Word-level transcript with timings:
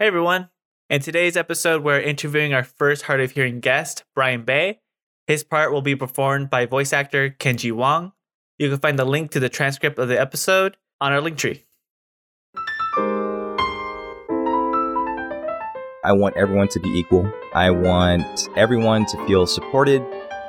Hey 0.00 0.06
everyone. 0.06 0.48
In 0.88 1.00
today's 1.00 1.36
episode, 1.36 1.82
we're 1.82 1.98
interviewing 1.98 2.54
our 2.54 2.62
first 2.62 3.02
hard 3.02 3.20
of 3.20 3.32
hearing 3.32 3.58
guest, 3.58 4.04
Brian 4.14 4.44
Bay. 4.44 4.78
His 5.26 5.42
part 5.42 5.72
will 5.72 5.82
be 5.82 5.96
performed 5.96 6.50
by 6.50 6.66
voice 6.66 6.92
actor 6.92 7.30
Kenji 7.30 7.72
Wong. 7.72 8.12
You 8.58 8.70
can 8.70 8.78
find 8.78 8.96
the 8.96 9.04
link 9.04 9.32
to 9.32 9.40
the 9.40 9.48
transcript 9.48 9.98
of 9.98 10.06
the 10.06 10.16
episode 10.16 10.76
on 11.00 11.10
our 11.10 11.20
link 11.20 11.36
tree. 11.36 11.64
I 16.04 16.12
want 16.12 16.36
everyone 16.36 16.68
to 16.68 16.78
be 16.78 16.90
equal. 16.90 17.28
I 17.52 17.70
want 17.70 18.48
everyone 18.56 19.04
to 19.06 19.26
feel 19.26 19.48
supported 19.48 20.00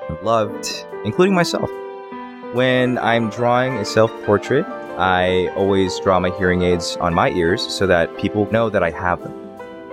and 0.10 0.22
loved, 0.22 0.70
including 1.06 1.34
myself. 1.34 1.72
When 2.54 3.00
I'm 3.00 3.32
drawing 3.32 3.78
a 3.78 3.86
self 3.86 4.12
portrait, 4.26 4.68
I 5.00 5.48
always 5.56 6.00
draw 6.02 6.20
my 6.20 6.30
hearing 6.38 6.62
aids 6.62 6.98
on 6.98 7.16
my 7.16 7.32
ears 7.32 7.66
so 7.66 7.88
that 7.88 8.16
people 8.20 8.48
know 8.52 8.70
that 8.70 8.84
I 8.84 8.92
have 8.92 9.24
them. 9.24 9.39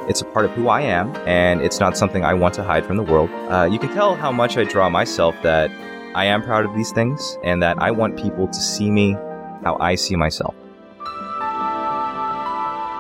It's 0.09 0.21
a 0.21 0.25
part 0.25 0.45
of 0.45 0.53
who 0.53 0.69
I 0.69 0.83
am, 0.83 1.13
and 1.27 1.61
it's 1.61 1.81
not 1.81 1.97
something 1.99 2.25
I 2.25 2.33
want 2.33 2.55
to 2.55 2.63
hide 2.63 2.87
from 2.87 2.97
the 2.97 3.03
world. 3.03 3.29
Uh, 3.51 3.69
you 3.69 3.77
can 3.77 3.93
tell 3.93 4.15
how 4.15 4.31
much 4.31 4.57
I 4.57 4.63
draw 4.63 4.89
myself 4.89 5.35
that 5.43 5.69
I 6.15 6.27
am 6.27 6.45
proud 6.45 6.65
of 6.65 6.77
these 6.77 6.93
things 6.93 7.37
and 7.43 7.61
that 7.65 7.83
I 7.83 7.91
want 7.91 8.17
people 8.17 8.47
to 8.47 8.55
see 8.55 8.89
me 8.89 9.15
how 9.65 9.77
I 9.81 9.97
see 9.97 10.15
myself. 10.15 10.55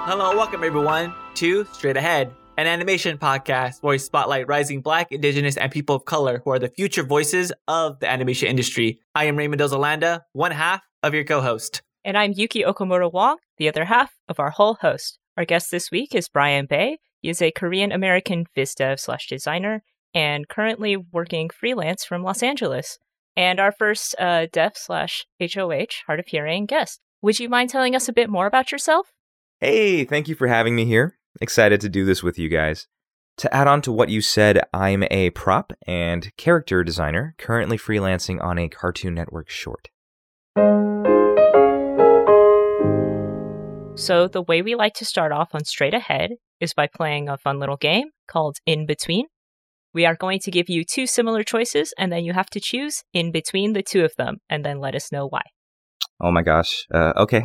Hello, 0.09 0.37
welcome 0.37 0.65
everyone 0.65 1.15
to 1.34 1.65
Straight 1.66 1.96
Ahead, 1.96 2.34
an 2.59 2.66
animation 2.66 3.18
podcast 3.18 3.84
where 3.84 3.93
we 3.93 3.98
spotlight 3.98 4.48
rising 4.48 4.80
Black, 4.80 5.12
Indigenous, 5.12 5.57
and 5.57 5.70
people 5.70 5.95
of 5.95 6.07
color 6.07 6.43
who 6.45 6.51
are 6.51 6.59
the 6.59 6.70
future 6.70 7.04
voices 7.04 7.52
of 7.68 8.01
the 8.01 8.10
animation 8.10 8.48
industry. 8.48 8.98
I 9.15 9.27
am 9.27 9.37
Raymond 9.37 9.62
Ozalanda, 9.62 10.23
one 10.32 10.51
half 10.51 10.82
of 11.04 11.15
your 11.15 11.23
co-host. 11.23 11.82
And 12.04 12.18
I'm 12.18 12.32
Yuki 12.32 12.65
Okamoto 12.65 13.12
Wong, 13.12 13.37
the 13.59 13.68
other 13.68 13.84
half 13.84 14.12
of 14.29 14.41
our 14.41 14.51
whole 14.51 14.74
host. 14.74 15.20
Our 15.36 15.45
guest 15.45 15.70
this 15.70 15.90
week 15.90 16.14
is 16.14 16.30
Brian 16.30 16.64
Bay. 16.64 16.98
He 17.20 17.28
is 17.28 17.42
a 17.42 17.50
Korean 17.50 17.92
American 17.92 18.46
viz 18.54 18.74
dev 18.74 18.98
slash 18.98 19.26
designer 19.28 19.82
and 20.15 20.48
currently 20.48 20.96
working 20.96 21.51
freelance 21.51 22.06
from 22.06 22.23
Los 22.23 22.43
Angeles. 22.43 22.98
And 23.37 23.60
our 23.60 23.70
first 23.70 24.15
uh, 24.18 24.46
deaf 24.51 24.78
slash 24.78 25.26
HOH, 25.38 26.04
hard 26.06 26.20
of 26.20 26.26
hearing 26.28 26.65
guest. 26.65 27.01
Would 27.20 27.38
you 27.38 27.51
mind 27.51 27.68
telling 27.68 27.95
us 27.95 28.09
a 28.09 28.15
bit 28.15 28.30
more 28.30 28.46
about 28.46 28.73
yourself? 28.73 29.09
Hey, 29.60 30.04
thank 30.04 30.26
you 30.26 30.34
for 30.34 30.46
having 30.46 30.74
me 30.74 30.87
here. 30.87 31.18
Excited 31.38 31.82
to 31.82 31.90
do 31.90 32.06
this 32.06 32.23
with 32.23 32.38
you 32.38 32.48
guys. 32.48 32.87
To 33.38 33.54
add 33.54 33.68
on 33.68 33.82
to 33.82 33.93
what 33.93 34.09
you 34.09 34.23
said, 34.23 34.62
I'm 34.73 35.04
a 35.10 35.28
prop 35.30 35.74
and 35.87 36.34
character 36.38 36.82
designer 36.82 37.34
currently 37.37 37.76
freelancing 37.76 38.43
on 38.43 38.59
a 38.59 38.71
Cartoon 38.71 39.12
Network 39.12 39.50
short. 39.50 39.90
So, 43.99 44.29
the 44.29 44.43
way 44.43 44.61
we 44.61 44.75
like 44.75 44.93
to 44.97 45.07
start 45.07 45.33
off 45.33 45.55
on 45.55 45.65
Straight 45.65 45.95
Ahead 45.95 46.33
is 46.61 46.75
by 46.75 46.87
playing 46.87 47.30
a 47.30 47.39
fun 47.39 47.59
little 47.59 47.79
game 47.79 48.11
called 48.29 48.59
In 48.66 48.85
Between. 48.85 49.25
We 49.95 50.05
are 50.05 50.15
going 50.15 50.39
to 50.41 50.51
give 50.51 50.69
you 50.69 50.85
two 50.85 51.07
similar 51.07 51.43
choices, 51.43 51.95
and 51.97 52.13
then 52.13 52.23
you 52.23 52.35
have 52.35 52.51
to 52.51 52.61
choose 52.61 53.05
in 53.15 53.33
between 53.33 53.73
the 53.73 53.83
two 53.83 54.05
of 54.05 54.15
them, 54.17 54.37
and 54.51 54.63
then 54.63 54.80
let 54.80 54.95
us 54.95 55.11
know 55.11 55.27
why. 55.27 55.41
Oh 56.21 56.30
my 56.30 56.43
gosh. 56.43 56.87
Uh, 56.93 57.15
okay. 57.17 57.45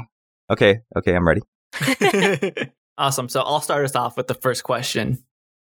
Okay. 0.49 0.81
Okay. 0.97 1.15
I'm 1.15 1.25
ready. 1.25 1.41
awesome. 2.97 3.29
So 3.29 3.39
I'll 3.39 3.61
start 3.61 3.85
us 3.85 3.95
off 3.95 4.17
with 4.17 4.27
the 4.27 4.33
first 4.33 4.63
question. 4.63 5.23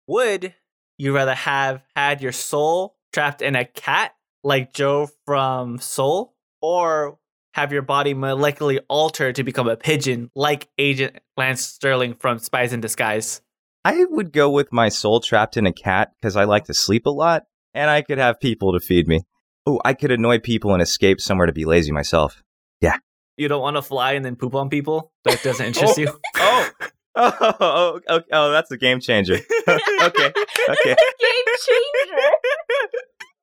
Would 0.06 0.54
you 0.96 1.12
rather 1.12 1.34
have 1.34 1.82
had 1.96 2.22
your 2.22 2.32
soul 2.32 2.94
trapped 3.12 3.42
in 3.42 3.56
a 3.56 3.64
cat 3.64 4.12
like 4.44 4.72
Joe 4.74 5.08
from 5.26 5.80
Soul, 5.80 6.36
or 6.62 7.18
have 7.58 7.72
your 7.72 7.82
body 7.82 8.14
molecularly 8.14 8.78
altered 8.88 9.34
to 9.34 9.42
become 9.42 9.68
a 9.68 9.76
pigeon 9.76 10.30
like 10.36 10.68
Agent 10.78 11.18
Lance 11.36 11.60
Sterling 11.60 12.14
from 12.14 12.38
Spies 12.38 12.72
in 12.72 12.80
Disguise? 12.80 13.42
I 13.84 14.04
would 14.10 14.32
go 14.32 14.48
with 14.48 14.72
my 14.72 14.88
soul 14.88 15.18
trapped 15.18 15.56
in 15.56 15.66
a 15.66 15.72
cat 15.72 16.12
because 16.20 16.36
I 16.36 16.44
like 16.44 16.66
to 16.66 16.74
sleep 16.74 17.04
a 17.04 17.10
lot 17.10 17.46
and 17.74 17.90
I 17.90 18.02
could 18.02 18.18
have 18.18 18.38
people 18.38 18.74
to 18.74 18.80
feed 18.80 19.08
me. 19.08 19.22
Oh, 19.66 19.80
I 19.84 19.94
could 19.94 20.12
annoy 20.12 20.38
people 20.38 20.72
and 20.72 20.80
escape 20.80 21.20
somewhere 21.20 21.48
to 21.48 21.52
be 21.52 21.64
lazy 21.64 21.90
myself. 21.90 22.44
Yeah. 22.80 22.98
You 23.36 23.48
don't 23.48 23.60
want 23.60 23.74
to 23.76 23.82
fly 23.82 24.12
and 24.12 24.24
then 24.24 24.36
poop 24.36 24.54
on 24.54 24.70
people? 24.70 25.10
That 25.24 25.42
doesn't 25.42 25.66
interest 25.66 25.98
oh, 25.98 26.00
you? 26.00 26.12
oh, 26.36 26.70
oh, 27.16 27.32
oh, 27.60 28.00
oh, 28.08 28.20
oh, 28.30 28.50
that's 28.52 28.70
a 28.70 28.76
game 28.76 29.00
changer. 29.00 29.34
okay, 29.68 30.32
okay. 30.68 30.96
game 31.20 31.44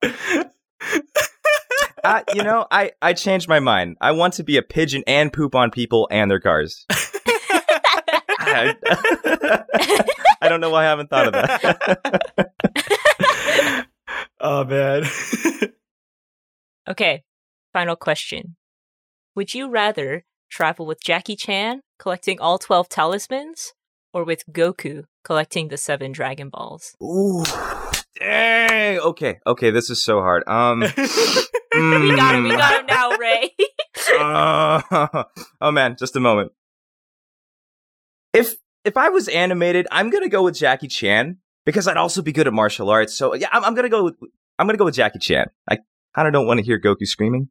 changer. 0.01 0.51
Uh, 2.05 2.23
you 2.33 2.43
know, 2.43 2.65
I, 2.69 2.91
I 3.01 3.13
changed 3.13 3.47
my 3.47 3.59
mind. 3.59 3.97
I 3.99 4.11
want 4.11 4.35
to 4.35 4.43
be 4.43 4.57
a 4.57 4.61
pigeon 4.61 5.03
and 5.07 5.33
poop 5.33 5.55
on 5.55 5.71
people 5.71 6.07
and 6.11 6.29
their 6.29 6.39
cars. 6.39 6.85
I, 8.39 8.75
I 10.41 10.47
don't 10.47 10.61
know 10.61 10.69
why 10.69 10.83
I 10.83 10.89
haven't 10.89 11.09
thought 11.09 11.27
of 11.27 11.33
that. 11.33 11.77
oh, 14.39 14.63
man. 14.63 15.03
okay, 16.87 17.23
final 17.73 17.95
question. 17.95 18.55
Would 19.35 19.53
you 19.53 19.69
rather 19.69 20.23
travel 20.49 20.85
with 20.85 21.01
Jackie 21.01 21.35
Chan 21.35 21.81
collecting 21.99 22.39
all 22.39 22.57
12 22.57 22.87
talismans 22.87 23.73
or 24.13 24.23
with 24.23 24.45
Goku 24.51 25.03
collecting 25.23 25.67
the 25.69 25.77
seven 25.77 26.11
Dragon 26.11 26.49
Balls? 26.49 26.95
Ooh. 27.03 27.43
Dang. 28.19 28.99
Okay. 28.99 29.39
Okay. 29.45 29.71
This 29.71 29.89
is 29.89 30.01
so 30.01 30.21
hard. 30.21 30.47
Um. 30.47 30.85
we 32.01 32.15
got 32.15 32.35
him. 32.35 32.43
We 32.43 32.51
got 32.51 32.81
him 32.81 32.85
now, 32.87 33.11
Ray. 33.17 33.53
uh, 34.19 35.23
oh 35.61 35.71
man, 35.71 35.95
just 35.97 36.15
a 36.15 36.19
moment. 36.19 36.51
If 38.33 38.55
if 38.83 38.97
I 38.97 39.09
was 39.09 39.27
animated, 39.27 39.87
I'm 39.91 40.09
gonna 40.09 40.29
go 40.29 40.43
with 40.43 40.55
Jackie 40.55 40.87
Chan 40.87 41.37
because 41.65 41.87
I'd 41.87 41.97
also 41.97 42.21
be 42.21 42.31
good 42.31 42.47
at 42.47 42.53
martial 42.53 42.89
arts. 42.89 43.15
So 43.15 43.35
yeah, 43.35 43.49
I'm, 43.51 43.63
I'm 43.63 43.75
gonna 43.75 43.89
go 43.89 44.05
with 44.05 44.15
I'm 44.57 44.67
gonna 44.67 44.77
go 44.77 44.85
with 44.85 44.95
Jackie 44.95 45.19
Chan. 45.19 45.47
I 45.69 45.79
kind 46.15 46.27
of 46.27 46.33
don't 46.33 46.47
want 46.47 46.59
to 46.59 46.65
hear 46.65 46.79
Goku 46.79 47.05
screaming. 47.05 47.49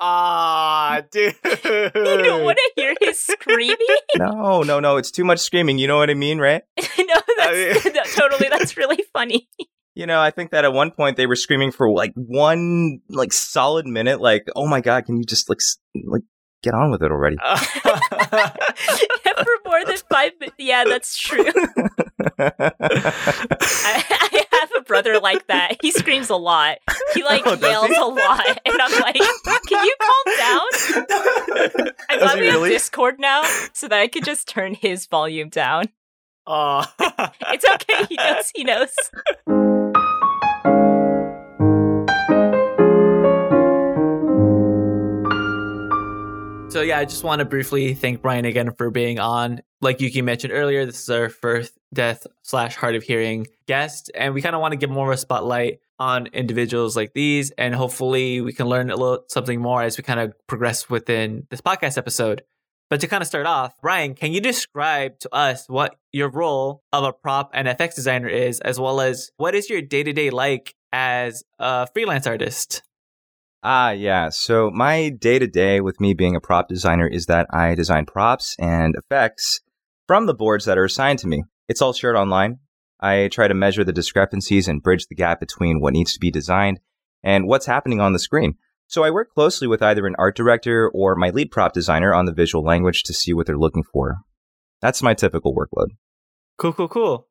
Ah, 0.00 1.02
dude. 1.10 1.34
you 1.44 1.90
don't 1.92 2.42
want 2.42 2.58
to 2.58 2.72
hear 2.76 2.94
his 3.00 3.18
screaming? 3.20 3.76
no, 4.16 4.62
no, 4.62 4.80
no. 4.80 4.96
It's 4.96 5.10
too 5.10 5.24
much 5.24 5.38
screaming. 5.38 5.78
You 5.78 5.86
know 5.86 5.96
what 5.96 6.10
I 6.10 6.14
mean, 6.14 6.38
right? 6.38 6.62
no, 6.76 7.14
that's 7.38 7.84
that, 7.84 8.06
totally. 8.14 8.48
That's 8.50 8.76
really 8.76 9.02
funny. 9.12 9.48
You 9.94 10.06
know, 10.06 10.20
I 10.20 10.30
think 10.32 10.50
that 10.50 10.64
at 10.64 10.72
one 10.72 10.90
point 10.90 11.16
they 11.16 11.26
were 11.26 11.36
screaming 11.36 11.70
for 11.70 11.88
like 11.88 12.12
one 12.14 13.00
like 13.08 13.32
solid 13.32 13.86
minute. 13.86 14.20
Like, 14.20 14.48
oh 14.56 14.66
my 14.66 14.80
god, 14.80 15.06
can 15.06 15.16
you 15.16 15.24
just 15.24 15.48
like 15.48 15.60
like 16.04 16.22
get 16.64 16.74
on 16.74 16.90
with 16.90 17.02
it 17.02 17.12
already? 17.12 17.36
yeah, 17.44 17.56
for 19.44 19.52
more 19.64 19.84
than 19.84 19.96
five 20.10 20.32
minutes. 20.40 20.56
Yeah, 20.58 20.84
that's 20.84 21.16
true. 21.16 21.44
I, 22.38 22.60
I, 24.10 24.46
have 24.50 24.70
a 24.76 24.82
brother 24.82 25.20
like 25.20 25.46
that. 25.46 25.76
He 25.80 25.92
screams 25.92 26.30
a 26.30 26.36
lot. 26.36 26.78
He 27.12 27.22
like 27.22 27.42
oh, 27.46 27.54
yells 27.54 27.86
he? 27.86 27.94
a 27.94 28.04
lot, 28.04 28.60
and 28.64 28.80
I'm 28.80 29.00
like, 29.00 29.14
"Can 29.68 29.84
you 29.84 29.96
calm 30.00 30.24
down?" 30.38 30.68
I'm 32.10 32.18
glad 32.18 32.34
we 32.40 32.48
really? 32.48 32.70
have 32.70 32.80
Discord 32.80 33.20
now, 33.20 33.44
so 33.72 33.86
that 33.86 34.00
I 34.00 34.08
could 34.08 34.24
just 34.24 34.48
turn 34.48 34.74
his 34.74 35.06
volume 35.06 35.50
down. 35.50 35.84
Oh, 36.46 36.84
it's 36.98 37.64
okay. 37.64 38.06
He 38.08 38.16
knows. 38.16 38.52
He 38.54 38.64
knows. 38.64 39.73
So 46.74 46.80
yeah, 46.80 46.98
I 46.98 47.04
just 47.04 47.22
want 47.22 47.38
to 47.38 47.44
briefly 47.44 47.94
thank 47.94 48.20
Brian 48.20 48.44
again 48.44 48.72
for 48.72 48.90
being 48.90 49.20
on. 49.20 49.62
Like 49.80 50.00
Yuki 50.00 50.22
mentioned 50.22 50.52
earlier, 50.52 50.84
this 50.84 51.04
is 51.04 51.08
our 51.08 51.28
first 51.28 51.72
death 51.94 52.26
slash 52.42 52.74
hard 52.74 52.96
of 52.96 53.04
hearing 53.04 53.46
guest, 53.68 54.10
and 54.12 54.34
we 54.34 54.42
kind 54.42 54.56
of 54.56 54.60
want 54.60 54.72
to 54.72 54.76
give 54.76 54.90
more 54.90 55.12
of 55.12 55.14
a 55.14 55.16
spotlight 55.16 55.78
on 56.00 56.26
individuals 56.32 56.96
like 56.96 57.12
these, 57.12 57.52
and 57.52 57.76
hopefully 57.76 58.40
we 58.40 58.52
can 58.52 58.66
learn 58.66 58.90
a 58.90 58.96
little 58.96 59.24
something 59.28 59.60
more 59.60 59.84
as 59.84 59.96
we 59.96 60.02
kind 60.02 60.18
of 60.18 60.34
progress 60.48 60.90
within 60.90 61.46
this 61.48 61.60
podcast 61.60 61.96
episode. 61.96 62.42
But 62.90 62.98
to 63.02 63.06
kind 63.06 63.22
of 63.22 63.28
start 63.28 63.46
off, 63.46 63.80
Brian, 63.80 64.14
can 64.14 64.32
you 64.32 64.40
describe 64.40 65.20
to 65.20 65.32
us 65.32 65.68
what 65.68 65.94
your 66.10 66.28
role 66.28 66.82
of 66.92 67.04
a 67.04 67.12
prop 67.12 67.52
and 67.54 67.68
FX 67.68 67.94
designer 67.94 68.26
is, 68.26 68.58
as 68.58 68.80
well 68.80 69.00
as 69.00 69.30
what 69.36 69.54
is 69.54 69.70
your 69.70 69.80
day 69.80 70.02
to 70.02 70.12
day 70.12 70.30
like 70.30 70.74
as 70.92 71.44
a 71.60 71.86
freelance 71.94 72.26
artist? 72.26 72.82
Ah, 73.66 73.92
yeah. 73.92 74.28
So 74.28 74.70
my 74.70 75.08
day 75.08 75.38
to 75.38 75.46
day 75.46 75.80
with 75.80 75.98
me 75.98 76.12
being 76.12 76.36
a 76.36 76.40
prop 76.40 76.68
designer 76.68 77.06
is 77.08 77.24
that 77.26 77.46
I 77.50 77.74
design 77.74 78.04
props 78.04 78.54
and 78.58 78.94
effects 78.94 79.60
from 80.06 80.26
the 80.26 80.34
boards 80.34 80.66
that 80.66 80.76
are 80.76 80.84
assigned 80.84 81.18
to 81.20 81.26
me. 81.26 81.44
It's 81.66 81.80
all 81.80 81.94
shared 81.94 82.14
online. 82.14 82.58
I 83.00 83.28
try 83.32 83.48
to 83.48 83.54
measure 83.54 83.82
the 83.82 83.92
discrepancies 83.92 84.68
and 84.68 84.82
bridge 84.82 85.06
the 85.06 85.14
gap 85.14 85.40
between 85.40 85.80
what 85.80 85.94
needs 85.94 86.12
to 86.12 86.20
be 86.20 86.30
designed 86.30 86.78
and 87.22 87.46
what's 87.46 87.64
happening 87.64 88.02
on 88.02 88.12
the 88.12 88.18
screen. 88.18 88.56
So 88.86 89.02
I 89.02 89.10
work 89.10 89.30
closely 89.34 89.66
with 89.66 89.82
either 89.82 90.06
an 90.06 90.14
art 90.18 90.36
director 90.36 90.90
or 90.92 91.16
my 91.16 91.30
lead 91.30 91.50
prop 91.50 91.72
designer 91.72 92.12
on 92.12 92.26
the 92.26 92.34
visual 92.34 92.62
language 92.62 93.02
to 93.04 93.14
see 93.14 93.32
what 93.32 93.46
they're 93.46 93.56
looking 93.56 93.82
for. 93.82 94.16
That's 94.82 95.02
my 95.02 95.14
typical 95.14 95.54
workload. 95.54 95.88
Cool, 96.58 96.74
cool, 96.74 96.88
cool. 96.88 97.28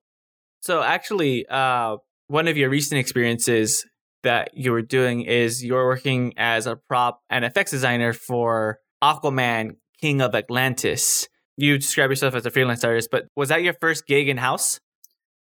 So 0.62 0.82
actually, 0.82 1.46
uh, 1.46 1.98
one 2.26 2.48
of 2.48 2.58
your 2.58 2.70
recent 2.70 3.00
experiences 3.00 3.86
that 4.24 4.52
you 4.54 4.72
were 4.72 4.82
doing 4.82 5.22
is 5.22 5.64
you're 5.64 5.86
working 5.86 6.34
as 6.38 6.68
a 6.68 6.76
prop 6.76 7.22
and 7.30 7.46
effects 7.46 7.72
designer 7.72 8.14
for 8.14 8.80
Aquaman, 9.04 9.76
King 10.00 10.22
of 10.22 10.34
Atlantis. 10.36 11.28
you 11.58 11.78
describe 11.78 12.10
yourself 12.10 12.36
as 12.36 12.46
a 12.46 12.52
freelance 12.52 12.84
artist, 12.84 13.10
but 13.12 13.26
was 13.36 13.50
that 13.50 13.64
your 13.64 13.74
first 13.74 14.08
gig 14.08 14.28
in 14.28 14.38
house? 14.38 14.80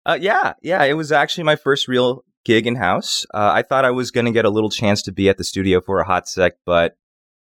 Uh, 0.04 0.18
yeah, 0.20 0.54
yeah. 0.62 0.82
It 0.84 0.94
was 0.94 1.12
actually 1.12 1.44
my 1.44 1.56
first 1.56 1.88
real 1.88 2.24
gig 2.44 2.66
in 2.66 2.76
house. 2.76 3.24
Uh, 3.32 3.52
I 3.54 3.62
thought 3.62 3.84
I 3.84 3.90
was 3.90 4.10
going 4.10 4.26
to 4.26 4.32
get 4.32 4.44
a 4.44 4.50
little 4.50 4.70
chance 4.70 5.02
to 5.02 5.12
be 5.12 5.28
at 5.28 5.38
the 5.38 5.44
studio 5.44 5.80
for 5.80 6.00
a 6.00 6.04
hot 6.04 6.28
sec, 6.28 6.54
but 6.66 6.96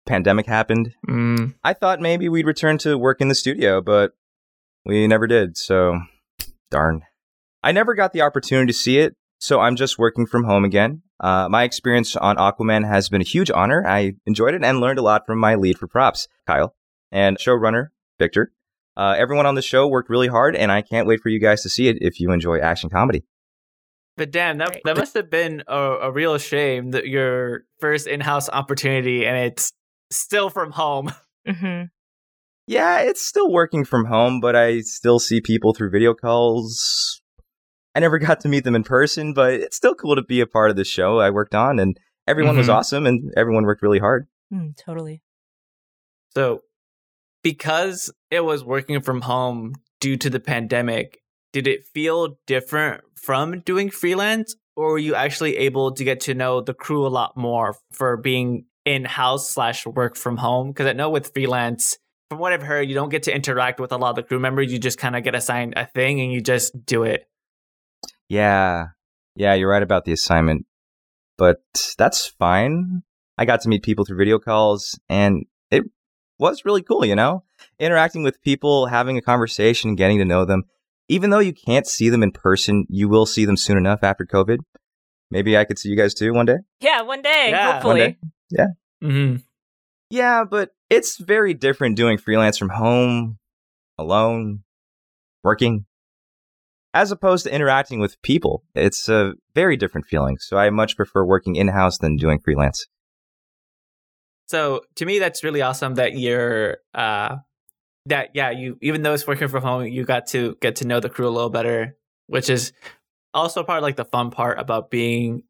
pandemic 0.07 0.47
happened. 0.47 0.95
Mm. 1.09 1.55
I 1.63 1.75
thought 1.75 2.01
maybe 2.01 2.29
we'd 2.29 2.47
return 2.47 2.79
to 2.79 2.97
work 2.97 3.21
in 3.21 3.29
the 3.29 3.35
studio, 3.35 3.81
but 3.83 4.13
we 4.85 5.07
never 5.07 5.27
did. 5.27 5.57
So, 5.57 6.01
darn. 6.71 7.03
I 7.63 7.73
never 7.73 7.95
got 7.95 8.13
the 8.13 8.23
opportunity 8.23 8.69
to 8.69 8.79
see 8.79 8.99
it, 8.99 9.15
so 9.39 9.61
I'm 9.61 9.77
just 9.77 9.99
working 9.99 10.27
from 10.27 10.45
home 10.45 10.65
again. 10.65 11.03
Uh, 11.19 11.49
my 11.49 11.63
experience 11.63 12.15
on 12.17 12.37
Aquaman 12.37 12.87
has 12.87 13.09
been 13.09 13.21
a 13.21 13.25
huge 13.25 13.51
honor. 13.51 13.87
I 13.87 14.15
enjoyed 14.27 14.55
it 14.55 14.63
and 14.63 14.81
learned 14.81 14.99
a 14.99 15.03
lot 15.03 15.27
from 15.27 15.39
my 15.39 15.55
lead 15.55 15.79
for 15.79 15.87
props, 15.87 16.29
Kyle, 16.47 16.75
and 17.11 17.39
showrunner, 17.39 17.89
Victor. 18.19 18.53
Uh, 18.97 19.15
everyone 19.19 19.47
on 19.47 19.55
the 19.55 19.63
show 19.63 19.87
worked 19.87 20.09
really 20.09 20.29
hard, 20.29 20.57
and 20.57 20.73
I 20.73 20.83
can't 20.83 21.07
wait 21.07 21.21
for 21.21 21.29
you 21.29 21.39
guys 21.39 21.63
to 21.63 21.69
see 21.69 21.89
it 21.89 21.99
if 22.01 22.21
you 22.21 22.33
enjoy 22.33 22.61
action 22.61 22.91
comedy. 22.91 23.25
But 24.17 24.31
damn, 24.31 24.59
that 24.59 24.81
that 24.85 24.97
must 24.97 25.15
have 25.15 25.29
been 25.31 25.63
a, 25.67 25.79
a 25.79 26.11
real 26.11 26.39
shame 26.39 26.93
that 26.93 27.07
your 27.07 27.65
first 27.81 28.07
in-house 28.07 28.49
opportunity 28.49 29.27
and 29.27 29.37
it's 29.37 29.73
still 30.11 30.49
from 30.49 30.73
home. 30.73 31.13
hmm 31.47 31.83
Yeah, 32.67 33.01
it's 33.01 33.25
still 33.27 33.53
working 33.53 33.85
from 33.85 34.07
home, 34.07 34.41
but 34.41 34.57
I 34.57 34.81
still 34.81 35.19
see 35.19 35.43
people 35.43 35.75
through 35.75 35.91
video 35.91 36.15
calls. 36.15 37.21
I 37.97 38.01
never 38.01 38.19
got 38.21 38.41
to 38.41 38.49
meet 38.49 38.65
them 38.65 38.77
in 38.77 38.85
person, 38.85 39.33
but 39.33 39.55
it's 39.55 39.77
still 39.77 39.95
cool 39.95 40.15
to 40.17 40.23
be 40.23 40.41
a 40.41 40.47
part 40.47 40.71
of 40.71 40.77
the 40.77 40.85
show 40.85 41.19
I 41.19 41.31
worked 41.31 41.55
on, 41.55 41.79
and 41.79 41.99
everyone 42.29 42.57
was 42.57 42.69
Mhm. 42.69 42.75
awesome, 42.75 43.07
and 43.07 43.33
everyone 43.37 43.65
worked 43.65 43.83
really 43.83 43.99
hard. 43.99 44.27
Mm, 44.53 44.77
totally. 44.77 45.23
So, 46.35 46.63
because 47.43 48.13
it 48.31 48.41
was 48.45 48.63
working 48.65 49.01
from 49.01 49.23
home 49.23 49.75
due 50.01 50.17
to 50.19 50.29
the 50.31 50.41
pandemic, 50.41 51.23
did 51.53 51.67
it 51.67 51.87
feel 51.87 52.39
different 52.47 53.03
from 53.15 53.61
doing 53.61 53.91
freelance, 53.91 54.55
or 54.77 54.93
were 54.93 54.99
you 54.99 55.15
actually 55.15 55.57
able 55.57 55.93
to 55.93 56.05
get 56.05 56.21
to 56.21 56.35
know 56.35 56.61
the 56.61 56.75
crew 56.75 57.07
a 57.07 57.09
lot 57.09 57.37
more 57.37 57.77
for 57.93 58.17
being 58.19 58.67
in 58.85 59.05
house 59.05 59.49
slash 59.51 59.87
work 59.87 60.17
from 60.17 60.37
home? 60.37 60.69
Because 60.69 60.87
I 60.87 60.93
know 60.93 61.09
with 61.09 61.33
freelance, 61.33 61.99
from 62.29 62.41
what 62.41 62.53
I've 62.53 62.63
heard, 62.63 62.89
you 62.89 62.95
don't 62.95 63.09
get 63.09 63.23
to 63.25 63.35
interact 63.35 63.81
with 63.81 63.93
a 63.93 63.97
lot 63.97 64.11
of 64.11 64.17
the 64.17 64.23
crew 64.23 64.39
members. 64.41 64.71
You 64.73 64.79
just 64.79 64.99
kind 64.99 65.17
of 65.17 65.23
get 65.25 65.35
assigned 65.35 65.75
a 65.77 65.87
thing 65.87 66.21
and 66.21 66.31
you 66.33 66.41
just 66.43 66.85
do 66.85 67.05
it. 67.05 67.27
Yeah, 68.29 68.87
yeah, 69.35 69.55
you're 69.55 69.71
right 69.71 69.83
about 69.83 70.05
the 70.05 70.13
assignment, 70.13 70.67
but 71.39 71.59
that's 71.99 72.27
fine. 72.27 73.03
I 73.39 73.45
got 73.45 73.61
to 73.63 73.69
meet 73.69 73.83
people 73.83 74.05
through 74.05 74.19
video 74.19 74.39
calls, 74.39 74.99
and 75.09 75.45
it 75.71 75.85
was 76.39 76.65
really 76.65 76.83
cool, 76.83 77.05
you 77.05 77.15
know? 77.15 77.45
Interacting 77.79 78.23
with 78.23 78.43
people, 78.43 78.87
having 78.87 79.17
a 79.17 79.23
conversation, 79.23 79.95
getting 79.95 80.19
to 80.19 80.25
know 80.25 80.45
them. 80.45 80.65
Even 81.09 81.31
though 81.31 81.39
you 81.39 81.53
can't 81.53 81.87
see 81.87 82.09
them 82.09 82.23
in 82.23 82.33
person, 82.33 82.85
you 82.89 83.09
will 83.09 83.27
see 83.27 83.45
them 83.45 83.57
soon 83.57 83.77
enough 83.79 84.03
after 84.03 84.25
COVID. 84.27 84.59
Maybe 85.31 85.57
I 85.57 85.65
could 85.65 85.79
see 85.79 85.89
you 85.89 85.97
guys 85.97 86.15
too 86.15 86.33
one 86.33 86.47
day. 86.47 86.59
Yeah, 86.81 87.03
one 87.03 87.23
day, 87.23 87.49
Yeah, 87.51 87.67
one 87.67 87.75
hopefully. 87.75 88.19
day. 88.51 88.65
Mm-hmm. 89.03 89.37
Yeah, 90.11 90.45
but 90.45 90.71
it's 90.91 91.17
very 91.19 91.55
different 91.55 91.97
doing 91.97 92.19
freelance 92.19 92.59
from 92.59 92.71
home, 92.71 93.39
alone, 93.99 94.63
working, 95.43 95.86
as 96.97 97.13
opposed 97.13 97.45
to 97.45 97.55
interacting 97.55 98.01
with 98.01 98.21
people. 98.23 98.65
It's 98.75 99.07
a 99.07 99.35
very 99.55 99.77
different 99.77 100.07
feeling. 100.07 100.39
So 100.39 100.57
I 100.57 100.71
much 100.71 100.97
prefer 100.97 101.27
working 101.27 101.55
in 101.55 101.69
house 101.69 101.99
than 101.99 102.17
doing 102.17 102.39
freelance. 102.43 102.87
So 104.47 104.81
to 104.95 105.05
me, 105.05 105.19
that's 105.19 105.45
really 105.45 105.61
awesome 105.61 105.97
that 105.97 106.17
you're 106.17 106.79
uh 106.95 107.37
that 108.07 108.31
yeah 108.35 108.51
you 108.51 108.79
even 108.81 109.03
though 109.03 109.13
it's 109.13 109.27
working 109.27 109.49
from 109.49 109.63
home, 109.63 109.85
you 109.85 110.05
got 110.05 110.29
to 110.29 110.57
get 110.63 110.77
to 110.77 110.87
know 110.87 110.99
the 111.01 111.11
crew 111.11 111.29
a 111.29 111.37
little 111.37 111.51
better, 111.51 111.99
which 112.29 112.49
is 112.49 112.73
also 113.35 113.63
part 113.63 113.79
of 113.79 113.83
like 113.83 113.97
the 113.97 114.05
fun 114.07 114.31
part 114.31 114.59
about 114.59 114.91
being 114.91 115.43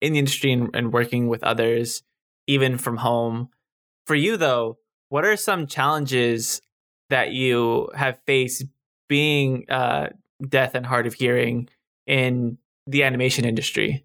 in 0.00 0.14
the 0.14 0.18
industry 0.18 0.52
and, 0.52 0.70
and 0.74 0.92
working 0.92 1.28
with 1.28 1.44
others, 1.44 2.02
even 2.48 2.78
from 2.78 2.96
home. 2.96 3.50
For 4.06 4.16
you 4.16 4.36
though, 4.36 4.78
what 5.08 5.24
are 5.24 5.36
some 5.36 5.68
challenges 5.68 6.62
that 7.10 7.30
you 7.30 7.90
have 7.94 8.18
faced 8.26 8.64
being 9.08 9.66
uh 9.68 10.08
deaf 10.48 10.74
and 10.74 10.86
hard 10.86 11.06
of 11.06 11.14
hearing 11.14 11.68
in 12.06 12.58
the 12.86 13.02
animation 13.02 13.44
industry? 13.44 14.04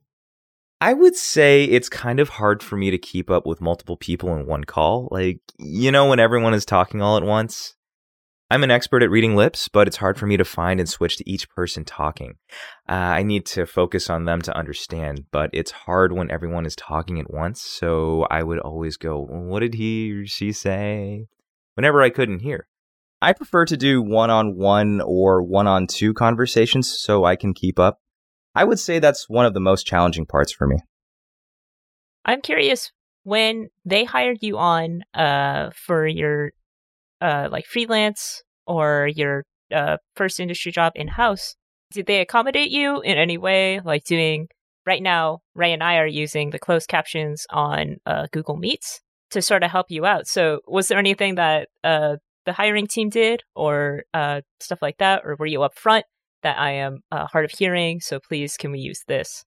I 0.82 0.94
would 0.94 1.16
say 1.16 1.64
it's 1.64 1.90
kind 1.90 2.20
of 2.20 2.30
hard 2.30 2.62
for 2.62 2.76
me 2.76 2.92
to 2.92 2.98
keep 2.98 3.32
up 3.32 3.46
with 3.46 3.62
multiple 3.62 3.98
people 3.98 4.36
in 4.36 4.46
one 4.46 4.66
call. 4.66 5.08
Like, 5.10 5.40
you 5.58 5.92
know, 5.92 6.08
when 6.08 6.20
everyone 6.20 6.54
is 6.54 6.66
talking 6.66 7.02
all 7.02 7.18
at 7.18 7.24
once. 7.24 7.76
I'm 8.52 8.64
an 8.64 8.70
expert 8.70 9.02
at 9.02 9.10
reading 9.10 9.36
lips, 9.36 9.68
but 9.68 9.88
it's 9.88 9.98
hard 9.98 10.20
for 10.20 10.28
me 10.28 10.38
to 10.38 10.46
find 10.46 10.80
and 10.80 10.88
switch 10.88 11.18
to 11.18 11.28
each 11.28 11.50
person 11.50 11.84
talking. 11.84 12.36
Uh, 12.88 12.94
I 12.94 13.24
need 13.24 13.48
to 13.48 13.66
focus 13.66 14.08
on 14.08 14.26
them 14.26 14.40
to 14.44 14.56
understand, 14.56 15.26
but 15.32 15.50
it's 15.52 15.72
hard 15.72 16.14
when 16.14 16.30
everyone 16.30 16.68
is 16.68 16.76
talking 16.76 17.20
at 17.20 17.34
once. 17.34 17.62
So 17.62 18.28
I 18.30 18.44
would 18.44 18.60
always 18.60 18.98
go, 18.98 19.20
What 19.20 19.62
did 19.62 19.74
he 19.74 20.12
or 20.12 20.28
she 20.28 20.52
say? 20.52 21.26
Whenever 21.74 22.04
I 22.04 22.12
couldn't 22.12 22.42
hear. 22.42 22.68
I 23.26 23.34
prefer 23.34 23.66
to 23.66 23.76
do 23.76 24.04
one 24.04 24.30
on 24.30 24.56
one 24.56 25.02
or 25.02 25.42
one 25.42 25.66
on 25.66 25.88
two 25.88 26.14
conversations 26.14 26.96
so 26.96 27.24
I 27.24 27.36
can 27.36 27.56
keep 27.56 27.80
up. 27.80 27.98
I 28.54 28.64
would 28.64 28.80
say 28.80 29.00
that's 29.00 29.28
one 29.28 29.48
of 29.48 29.56
the 29.56 29.60
most 29.60 29.88
challenging 29.88 30.28
parts 30.28 30.54
for 30.54 30.68
me. 30.68 30.78
I'm 32.24 32.40
curious 32.42 32.92
when 33.24 33.70
they 33.84 34.04
hired 34.04 34.38
you 34.42 34.60
on 34.60 35.02
uh 35.16 35.72
for 35.76 36.06
your 36.06 36.52
uh 37.20 37.50
like 37.52 37.66
freelance 37.66 38.44
or 38.68 39.10
your 39.16 39.44
uh 39.74 39.98
first 40.16 40.40
industry 40.40 40.72
job 40.72 40.94
in 40.94 41.08
house, 41.08 41.56
did 41.92 42.06
they 42.06 42.22
accommodate 42.22 42.70
you 42.70 43.02
in 43.02 43.18
any 43.18 43.40
way? 43.40 43.80
Like 43.80 44.04
doing 44.04 44.50
right 44.86 45.02
now, 45.02 45.40
Ray 45.56 45.74
and 45.74 45.82
I 45.82 45.98
are 45.98 46.06
using 46.06 46.52
the 46.52 46.60
closed 46.60 46.88
captions 46.88 47.48
on 47.50 47.98
uh, 48.06 48.28
Google 48.32 48.58
Meets 48.58 49.02
to 49.32 49.42
sort 49.42 49.64
of 49.64 49.72
help 49.72 49.88
you 49.90 50.06
out. 50.06 50.28
So 50.28 50.60
was 50.68 50.90
there 50.90 51.00
anything 51.00 51.36
that 51.36 51.70
uh 51.84 52.18
the 52.46 52.54
hiring 52.54 52.88
team 52.88 53.10
did 53.10 53.44
or 53.56 54.04
uh 54.14 54.42
stuff 54.60 54.80
like 54.82 54.98
that, 54.98 55.22
or 55.26 55.36
were 55.38 55.46
you 55.46 55.60
upfront 55.60 56.04
that 56.44 56.60
I 56.60 56.72
am 56.72 57.00
uh, 57.12 57.26
hard 57.26 57.46
of 57.46 57.52
hearing, 57.52 58.00
so 58.00 58.20
please 58.20 58.56
can 58.56 58.72
we 58.72 58.80
use 58.80 59.04
this? 59.08 59.44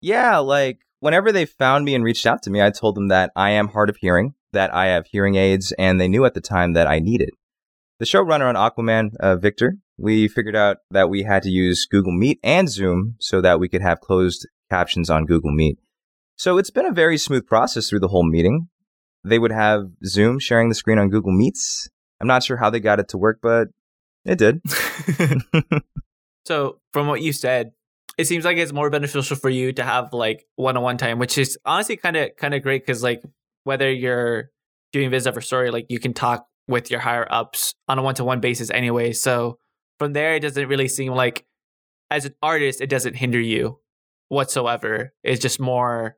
Yeah, 0.00 0.38
like 0.38 0.80
whenever 1.00 1.30
they 1.30 1.46
found 1.46 1.84
me 1.84 1.94
and 1.94 2.02
reached 2.02 2.26
out 2.26 2.42
to 2.42 2.50
me, 2.50 2.60
I 2.60 2.70
told 2.70 2.96
them 2.96 3.08
that 3.08 3.30
I 3.36 3.50
am 3.50 3.68
hard 3.68 3.88
of 3.88 3.96
hearing, 4.00 4.34
that 4.52 4.74
I 4.74 4.86
have 4.86 5.06
hearing 5.06 5.36
aids, 5.36 5.72
and 5.78 6.00
they 6.00 6.08
knew 6.08 6.24
at 6.24 6.34
the 6.34 6.40
time 6.40 6.72
that 6.72 6.86
I 6.86 6.98
needed. 6.98 7.30
The 8.00 8.06
showrunner 8.06 8.52
on 8.52 8.56
Aquaman, 8.56 9.10
uh, 9.20 9.36
Victor, 9.36 9.76
we 9.96 10.26
figured 10.26 10.56
out 10.56 10.78
that 10.90 11.08
we 11.08 11.22
had 11.22 11.44
to 11.44 11.48
use 11.48 11.86
Google 11.88 12.12
Meet 12.12 12.40
and 12.42 12.68
Zoom 12.68 13.14
so 13.20 13.40
that 13.40 13.60
we 13.60 13.68
could 13.68 13.82
have 13.82 14.00
closed 14.00 14.48
captions 14.68 15.08
on 15.08 15.26
Google 15.26 15.52
Meet. 15.52 15.78
So 16.36 16.58
it's 16.58 16.70
been 16.70 16.86
a 16.86 16.92
very 16.92 17.16
smooth 17.16 17.46
process 17.46 17.88
through 17.88 18.00
the 18.00 18.08
whole 18.08 18.28
meeting. 18.28 18.68
They 19.24 19.38
would 19.38 19.52
have 19.52 19.90
Zoom 20.04 20.38
sharing 20.38 20.68
the 20.68 20.74
screen 20.74 20.98
on 20.98 21.08
Google 21.08 21.32
Meets. 21.32 21.88
I'm 22.20 22.26
not 22.26 22.42
sure 22.42 22.56
how 22.56 22.70
they 22.70 22.80
got 22.80 23.00
it 23.00 23.08
to 23.08 23.18
work, 23.18 23.38
but 23.42 23.68
it 24.24 24.38
did. 24.38 24.60
So, 26.44 26.80
from 26.92 27.06
what 27.06 27.22
you 27.22 27.32
said, 27.32 27.72
it 28.18 28.26
seems 28.26 28.44
like 28.44 28.58
it's 28.58 28.72
more 28.72 28.90
beneficial 28.90 29.36
for 29.36 29.50
you 29.50 29.72
to 29.72 29.82
have 29.82 30.12
like 30.12 30.46
one-on-one 30.56 30.98
time, 30.98 31.18
which 31.18 31.38
is 31.38 31.58
honestly 31.64 31.96
kind 31.96 32.16
of 32.16 32.36
kind 32.36 32.54
of 32.54 32.62
great 32.62 32.86
because 32.86 33.02
like 33.02 33.22
whether 33.64 33.90
you're 33.90 34.50
doing 34.92 35.10
Viz 35.10 35.26
or 35.26 35.40
story, 35.40 35.70
like 35.70 35.86
you 35.88 35.98
can 35.98 36.12
talk 36.12 36.46
with 36.68 36.90
your 36.90 37.00
higher 37.00 37.26
ups 37.30 37.74
on 37.88 37.98
a 37.98 38.02
one-to-one 38.02 38.40
basis 38.40 38.70
anyway. 38.70 39.12
So 39.12 39.58
from 39.98 40.12
there, 40.12 40.34
it 40.34 40.40
doesn't 40.40 40.68
really 40.68 40.88
seem 40.88 41.12
like 41.14 41.44
as 42.10 42.26
an 42.26 42.34
artist, 42.42 42.80
it 42.80 42.90
doesn't 42.90 43.14
hinder 43.14 43.40
you 43.40 43.80
whatsoever. 44.28 45.12
It's 45.22 45.40
just 45.40 45.58
more, 45.58 46.16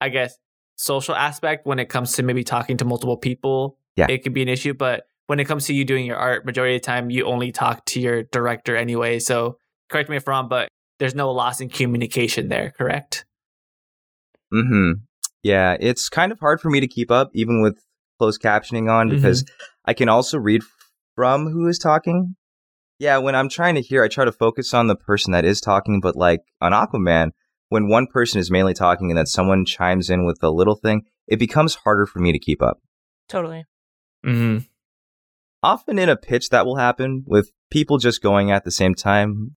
I 0.00 0.08
guess, 0.08 0.36
social 0.82 1.14
aspect 1.14 1.64
when 1.66 1.78
it 1.78 1.88
comes 1.88 2.12
to 2.14 2.22
maybe 2.24 2.42
talking 2.42 2.76
to 2.76 2.84
multiple 2.84 3.16
people. 3.16 3.78
Yeah. 3.94 4.06
it 4.08 4.22
could 4.22 4.32
be 4.32 4.40
an 4.40 4.48
issue, 4.48 4.72
but 4.72 5.04
when 5.26 5.38
it 5.38 5.44
comes 5.44 5.66
to 5.66 5.74
you 5.74 5.84
doing 5.84 6.06
your 6.06 6.16
art, 6.16 6.46
majority 6.46 6.76
of 6.76 6.80
the 6.82 6.86
time 6.86 7.10
you 7.10 7.26
only 7.26 7.52
talk 7.52 7.84
to 7.86 8.00
your 8.00 8.22
director 8.22 8.74
anyway. 8.74 9.18
So 9.18 9.58
correct 9.90 10.08
me 10.08 10.16
if 10.16 10.26
I'm 10.26 10.32
wrong, 10.32 10.48
but 10.48 10.68
there's 10.98 11.14
no 11.14 11.30
loss 11.30 11.60
in 11.60 11.68
communication 11.68 12.48
there, 12.48 12.70
correct? 12.70 13.26
Mm-hmm. 14.52 14.92
Yeah, 15.42 15.76
it's 15.78 16.08
kind 16.08 16.32
of 16.32 16.40
hard 16.40 16.60
for 16.60 16.70
me 16.70 16.80
to 16.80 16.88
keep 16.88 17.10
up, 17.10 17.30
even 17.34 17.62
with 17.62 17.78
closed 18.18 18.40
captioning 18.40 18.90
on, 18.90 19.08
Mhm. 19.08 19.16
because 19.16 19.44
I 19.84 19.92
can 19.94 20.08
also 20.08 20.38
read 20.38 20.62
from 21.14 21.48
who 21.50 21.66
is 21.68 21.78
talking. 21.78 22.36
Yeah, 22.98 23.18
when 23.18 23.34
I'm 23.34 23.48
trying 23.48 23.74
to 23.74 23.82
hear, 23.82 24.02
I 24.02 24.08
try 24.08 24.24
to 24.24 24.32
focus 24.32 24.72
on 24.72 24.86
the 24.86 24.96
person 24.96 25.32
that 25.32 25.44
is 25.44 25.60
talking, 25.60 26.00
but 26.00 26.16
like 26.16 26.40
on 26.60 26.72
Aquaman, 26.72 27.32
when 27.72 27.88
one 27.88 28.06
person 28.06 28.38
is 28.38 28.50
mainly 28.50 28.74
talking 28.74 29.10
and 29.10 29.16
then 29.16 29.24
someone 29.24 29.64
chimes 29.64 30.10
in 30.10 30.26
with 30.26 30.42
a 30.42 30.50
little 30.50 30.76
thing, 30.76 31.06
it 31.26 31.38
becomes 31.38 31.76
harder 31.76 32.04
for 32.04 32.18
me 32.18 32.30
to 32.30 32.38
keep 32.38 32.60
up. 32.62 32.82
Totally. 33.28 33.64
Mm-hmm. 34.24 34.64
Often 35.62 35.98
in 35.98 36.10
a 36.10 36.16
pitch, 36.16 36.50
that 36.50 36.66
will 36.66 36.76
happen 36.76 37.24
with 37.26 37.50
people 37.70 37.96
just 37.96 38.22
going 38.22 38.50
at 38.50 38.64
the 38.64 38.70
same 38.70 38.94
time. 38.94 39.56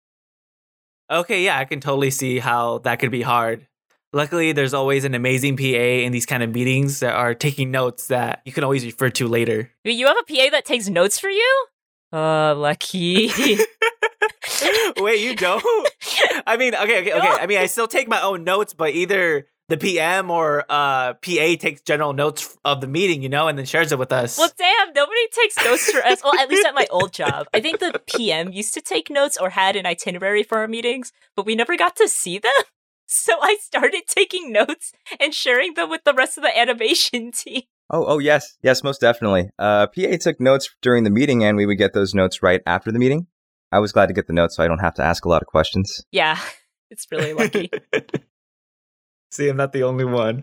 Okay, 1.11 1.43
yeah, 1.43 1.59
I 1.59 1.65
can 1.65 1.81
totally 1.81 2.09
see 2.09 2.39
how 2.39 2.77
that 2.79 2.99
could 2.99 3.11
be 3.11 3.21
hard. 3.21 3.67
Luckily, 4.13 4.53
there's 4.53 4.73
always 4.73 5.03
an 5.03 5.13
amazing 5.13 5.57
PA 5.57 5.63
in 5.63 6.13
these 6.13 6.25
kind 6.25 6.41
of 6.41 6.55
meetings 6.55 7.01
that 7.01 7.15
are 7.15 7.33
taking 7.33 7.69
notes 7.69 8.07
that 8.07 8.41
you 8.45 8.53
can 8.53 8.63
always 8.63 8.85
refer 8.85 9.09
to 9.09 9.27
later. 9.27 9.71
You 9.83 10.07
have 10.07 10.15
a 10.17 10.23
PA 10.23 10.51
that 10.51 10.63
takes 10.63 10.87
notes 10.87 11.19
for 11.19 11.29
you? 11.29 11.65
Oh, 12.13 12.55
lucky. 12.57 13.29
Wait, 14.97 15.19
you 15.19 15.35
don't? 15.35 15.63
I 16.47 16.57
mean, 16.57 16.75
okay, 16.75 17.01
okay, 17.01 17.13
okay. 17.13 17.27
I 17.27 17.47
mean, 17.47 17.57
I 17.57 17.65
still 17.65 17.87
take 17.87 18.07
my 18.07 18.21
own 18.21 18.43
notes, 18.43 18.73
but 18.73 18.91
either 18.91 19.47
the 19.67 19.77
PM 19.77 20.29
or 20.29 20.63
uh, 20.69 21.13
PA 21.13 21.55
takes 21.59 21.81
general 21.81 22.13
notes 22.13 22.57
of 22.63 22.81
the 22.81 22.87
meeting, 22.87 23.23
you 23.23 23.29
know, 23.29 23.47
and 23.47 23.57
then 23.57 23.65
shares 23.65 23.91
it 23.91 23.99
with 23.99 24.11
us. 24.11 24.37
well, 24.37 24.51
damn, 24.57 24.93
nobody 24.93 25.27
takes 25.31 25.57
notes 25.63 25.91
for 25.91 26.03
us. 26.05 26.21
Well, 26.23 26.39
at 26.39 26.49
least 26.49 26.65
at 26.65 26.75
my 26.75 26.87
old 26.91 27.13
job. 27.13 27.47
I 27.53 27.59
think 27.61 27.79
the 27.79 27.99
PM 28.05 28.51
used 28.51 28.73
to 28.75 28.81
take 28.81 29.09
notes 29.09 29.37
or 29.39 29.49
had 29.51 29.75
an 29.75 29.85
itinerary 29.85 30.43
for 30.43 30.59
our 30.59 30.67
meetings, 30.67 31.11
but 31.35 31.45
we 31.45 31.55
never 31.55 31.75
got 31.77 31.95
to 31.97 32.07
see 32.07 32.37
them. 32.39 32.51
So 33.07 33.33
I 33.39 33.57
started 33.61 34.01
taking 34.07 34.51
notes 34.51 34.91
and 35.19 35.31
sharing 35.31 35.75
them 35.75 35.91
with 35.91 36.03
the 36.05 36.13
rest 36.15 36.39
of 36.39 36.43
the 36.43 36.57
animation 36.57 37.31
team. 37.35 37.61
Oh, 37.91 38.03
oh 38.05 38.17
yes, 38.17 38.57
yes, 38.63 38.83
most 38.83 38.99
definitely. 38.99 39.51
Uh, 39.59 39.85
PA 39.85 40.17
took 40.19 40.39
notes 40.41 40.75
during 40.81 41.03
the 41.03 41.11
meeting, 41.11 41.43
and 41.43 41.55
we 41.55 41.67
would 41.67 41.77
get 41.77 41.93
those 41.93 42.15
notes 42.15 42.41
right 42.41 42.63
after 42.65 42.91
the 42.91 42.97
meeting. 42.97 43.27
I 43.71 43.79
was 43.79 43.91
glad 43.91 44.07
to 44.07 44.13
get 44.13 44.27
the 44.27 44.33
notes, 44.33 44.55
so 44.55 44.63
I 44.63 44.67
don't 44.67 44.79
have 44.79 44.95
to 44.95 45.03
ask 45.03 45.25
a 45.25 45.29
lot 45.29 45.41
of 45.41 45.47
questions. 45.47 46.05
Yeah, 46.11 46.39
it's 46.89 47.07
really 47.11 47.33
lucky. 47.33 47.69
See, 49.31 49.49
I'm 49.49 49.57
not 49.57 49.73
the 49.73 49.83
only 49.83 50.05
one. 50.05 50.41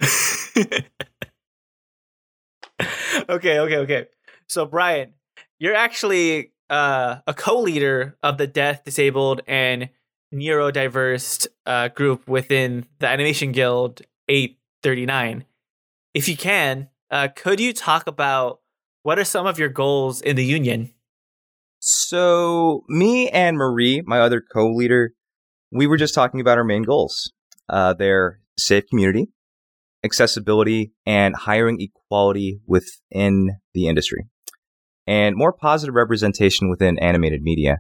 okay, 3.28 3.58
okay, 3.60 3.76
okay. 3.76 4.06
So, 4.48 4.66
Brian, 4.66 5.14
you're 5.58 5.74
actually 5.74 6.52
uh, 6.68 7.16
a 7.26 7.32
co-leader 7.32 8.18
of 8.22 8.36
the 8.38 8.46
deaf, 8.46 8.84
disabled, 8.84 9.40
and 9.46 9.88
neurodiverse 10.34 11.46
uh, 11.66 11.88
group 11.88 12.28
within 12.28 12.86
the 12.98 13.08
Animation 13.08 13.52
Guild 13.52 14.02
839. 14.28 15.44
If 16.14 16.28
you 16.28 16.36
can, 16.36 16.88
uh, 17.10 17.28
could 17.34 17.60
you 17.60 17.72
talk 17.72 18.06
about 18.06 18.60
what 19.02 19.18
are 19.18 19.24
some 19.24 19.46
of 19.46 19.58
your 19.58 19.68
goals 19.68 20.20
in 20.20 20.36
the 20.36 20.44
union? 20.44 20.92
So, 21.84 22.84
me 22.88 23.28
and 23.30 23.56
Marie, 23.56 24.04
my 24.06 24.20
other 24.20 24.40
co 24.40 24.72
leader, 24.72 25.14
we 25.72 25.88
were 25.88 25.96
just 25.96 26.14
talking 26.14 26.40
about 26.40 26.56
our 26.56 26.62
main 26.62 26.84
goals. 26.84 27.32
Uh, 27.68 27.92
they're 27.92 28.38
safe 28.56 28.84
community, 28.86 29.30
accessibility, 30.04 30.92
and 31.04 31.34
hiring 31.34 31.80
equality 31.80 32.60
within 32.68 33.56
the 33.74 33.88
industry, 33.88 34.28
and 35.08 35.34
more 35.34 35.52
positive 35.52 35.96
representation 35.96 36.70
within 36.70 37.00
animated 37.00 37.42
media. 37.42 37.78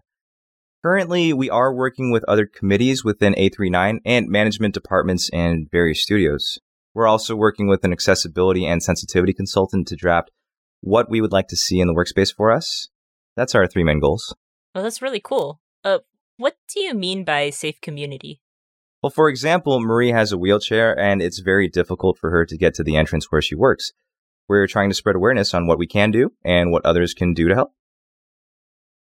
Currently, 0.84 1.32
we 1.32 1.48
are 1.48 1.72
working 1.72 2.10
with 2.10 2.24
other 2.26 2.46
committees 2.52 3.04
within 3.04 3.34
839 3.34 4.00
and 4.04 4.28
management 4.28 4.74
departments 4.74 5.30
and 5.32 5.68
various 5.70 6.02
studios. 6.02 6.58
We're 6.92 7.06
also 7.06 7.36
working 7.36 7.68
with 7.68 7.84
an 7.84 7.92
accessibility 7.92 8.66
and 8.66 8.82
sensitivity 8.82 9.32
consultant 9.32 9.86
to 9.86 9.94
draft 9.94 10.32
what 10.80 11.08
we 11.08 11.20
would 11.20 11.30
like 11.30 11.46
to 11.46 11.56
see 11.56 11.78
in 11.78 11.86
the 11.86 11.94
workspace 11.94 12.34
for 12.34 12.50
us. 12.50 12.88
That's 13.36 13.54
our 13.54 13.66
three 13.66 13.84
main 13.84 14.00
goals. 14.00 14.34
Well, 14.74 14.84
that's 14.84 15.02
really 15.02 15.20
cool. 15.20 15.60
Uh, 15.84 15.98
what 16.36 16.56
do 16.72 16.80
you 16.80 16.94
mean 16.94 17.24
by 17.24 17.50
safe 17.50 17.80
community? 17.80 18.40
Well, 19.02 19.10
for 19.10 19.28
example, 19.28 19.80
Marie 19.80 20.12
has 20.12 20.32
a 20.32 20.38
wheelchair 20.38 20.98
and 20.98 21.20
it's 21.20 21.40
very 21.40 21.68
difficult 21.68 22.18
for 22.18 22.30
her 22.30 22.46
to 22.46 22.56
get 22.56 22.74
to 22.74 22.84
the 22.84 22.96
entrance 22.96 23.26
where 23.30 23.42
she 23.42 23.54
works. 23.54 23.92
We're 24.48 24.66
trying 24.66 24.90
to 24.90 24.94
spread 24.94 25.16
awareness 25.16 25.54
on 25.54 25.66
what 25.66 25.78
we 25.78 25.86
can 25.86 26.10
do 26.10 26.32
and 26.44 26.70
what 26.70 26.84
others 26.84 27.14
can 27.14 27.34
do 27.34 27.48
to 27.48 27.54
help. 27.54 27.72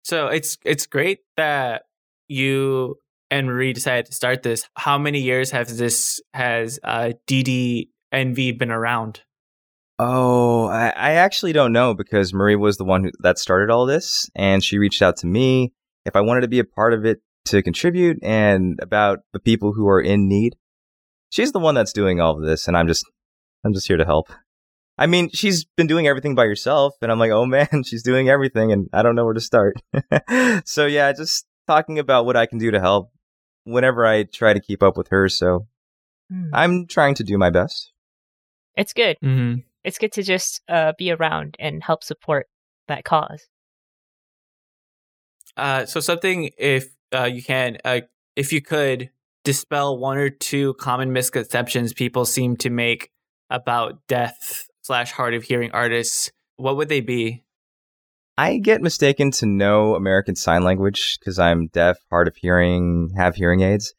So 0.03 0.27
it's 0.27 0.57
it's 0.65 0.87
great 0.87 1.19
that 1.37 1.83
you 2.27 2.97
and 3.29 3.47
Marie 3.47 3.73
decided 3.73 4.07
to 4.07 4.13
start 4.13 4.43
this. 4.43 4.67
How 4.75 4.97
many 4.97 5.19
years 5.19 5.51
has 5.51 5.77
this 5.77 6.21
has 6.33 6.79
uh, 6.83 7.13
DDNV 7.27 8.57
been 8.57 8.71
around? 8.71 9.21
Oh, 10.03 10.65
I, 10.65 10.87
I 10.89 11.11
actually 11.13 11.53
don't 11.53 11.73
know 11.73 11.93
because 11.93 12.33
Marie 12.33 12.55
was 12.55 12.77
the 12.77 12.83
one 12.83 13.03
who, 13.03 13.11
that 13.19 13.37
started 13.37 13.69
all 13.69 13.85
this, 13.85 14.29
and 14.35 14.63
she 14.63 14.79
reached 14.79 15.01
out 15.01 15.17
to 15.17 15.27
me 15.27 15.73
if 16.05 16.15
I 16.15 16.21
wanted 16.21 16.41
to 16.41 16.47
be 16.47 16.59
a 16.59 16.63
part 16.63 16.93
of 16.93 17.05
it 17.05 17.21
to 17.45 17.61
contribute 17.61 18.17
and 18.23 18.79
about 18.81 19.19
the 19.33 19.39
people 19.39 19.73
who 19.73 19.87
are 19.87 20.01
in 20.01 20.27
need. 20.27 20.55
She's 21.29 21.51
the 21.51 21.59
one 21.59 21.75
that's 21.75 21.93
doing 21.93 22.19
all 22.19 22.37
of 22.37 22.45
this, 22.45 22.67
and 22.67 22.75
I'm 22.75 22.87
just 22.87 23.05
I'm 23.63 23.73
just 23.73 23.87
here 23.87 23.97
to 23.97 24.05
help. 24.05 24.29
I 24.97 25.07
mean, 25.07 25.29
she's 25.33 25.65
been 25.77 25.87
doing 25.87 26.07
everything 26.07 26.35
by 26.35 26.45
herself, 26.45 26.95
and 27.01 27.11
I'm 27.11 27.19
like, 27.19 27.31
oh 27.31 27.45
man, 27.57 27.83
she's 27.85 28.03
doing 28.03 28.29
everything, 28.29 28.71
and 28.71 28.89
I 28.91 29.03
don't 29.03 29.15
know 29.15 29.25
where 29.25 29.33
to 29.33 29.39
start. 29.39 29.75
so 30.65 30.85
yeah, 30.87 31.11
just 31.13 31.45
talking 31.67 31.99
about 31.99 32.25
what 32.25 32.35
I 32.35 32.47
can 32.47 32.57
do 32.57 32.71
to 32.71 32.79
help 32.79 33.11
whenever 33.63 34.05
I 34.05 34.23
try 34.23 34.53
to 34.53 34.59
keep 34.59 34.81
up 34.81 34.97
with 34.97 35.09
her. 35.09 35.29
So 35.29 35.67
Hmm. 36.31 36.49
I'm 36.53 36.87
trying 36.87 37.15
to 37.15 37.23
do 37.23 37.37
my 37.37 37.49
best. 37.49 37.91
It's 38.77 38.93
good. 38.93 39.17
Mm-hmm. 39.21 39.61
It's 39.83 39.97
good 39.97 40.11
to 40.13 40.23
just 40.23 40.61
uh, 40.69 40.93
be 40.97 41.11
around 41.11 41.55
and 41.59 41.83
help 41.83 42.03
support 42.03 42.47
that 42.87 43.03
cause. 43.03 43.47
Uh, 45.57 45.85
so 45.85 45.99
something, 45.99 46.51
if 46.57 46.87
uh, 47.13 47.25
you 47.25 47.43
can, 47.43 47.77
uh, 47.83 48.01
if 48.35 48.53
you 48.53 48.61
could 48.61 49.09
dispel 49.43 49.97
one 49.97 50.17
or 50.17 50.29
two 50.29 50.73
common 50.75 51.11
misconceptions 51.11 51.93
people 51.93 52.25
seem 52.25 52.55
to 52.57 52.69
make 52.69 53.09
about 53.49 53.99
deaf 54.07 54.67
slash 54.81 55.11
hard 55.11 55.33
of 55.33 55.43
hearing 55.43 55.71
artists, 55.71 56.31
what 56.57 56.77
would 56.77 56.89
they 56.89 57.01
be? 57.01 57.43
I 58.37 58.57
get 58.57 58.81
mistaken 58.81 59.31
to 59.31 59.45
know 59.45 59.95
American 59.95 60.35
Sign 60.35 60.63
Language 60.63 61.17
because 61.19 61.37
I'm 61.37 61.67
deaf, 61.67 61.97
hard 62.09 62.27
of 62.27 62.35
hearing, 62.37 63.11
have 63.15 63.35
hearing 63.35 63.61
aids. 63.61 63.93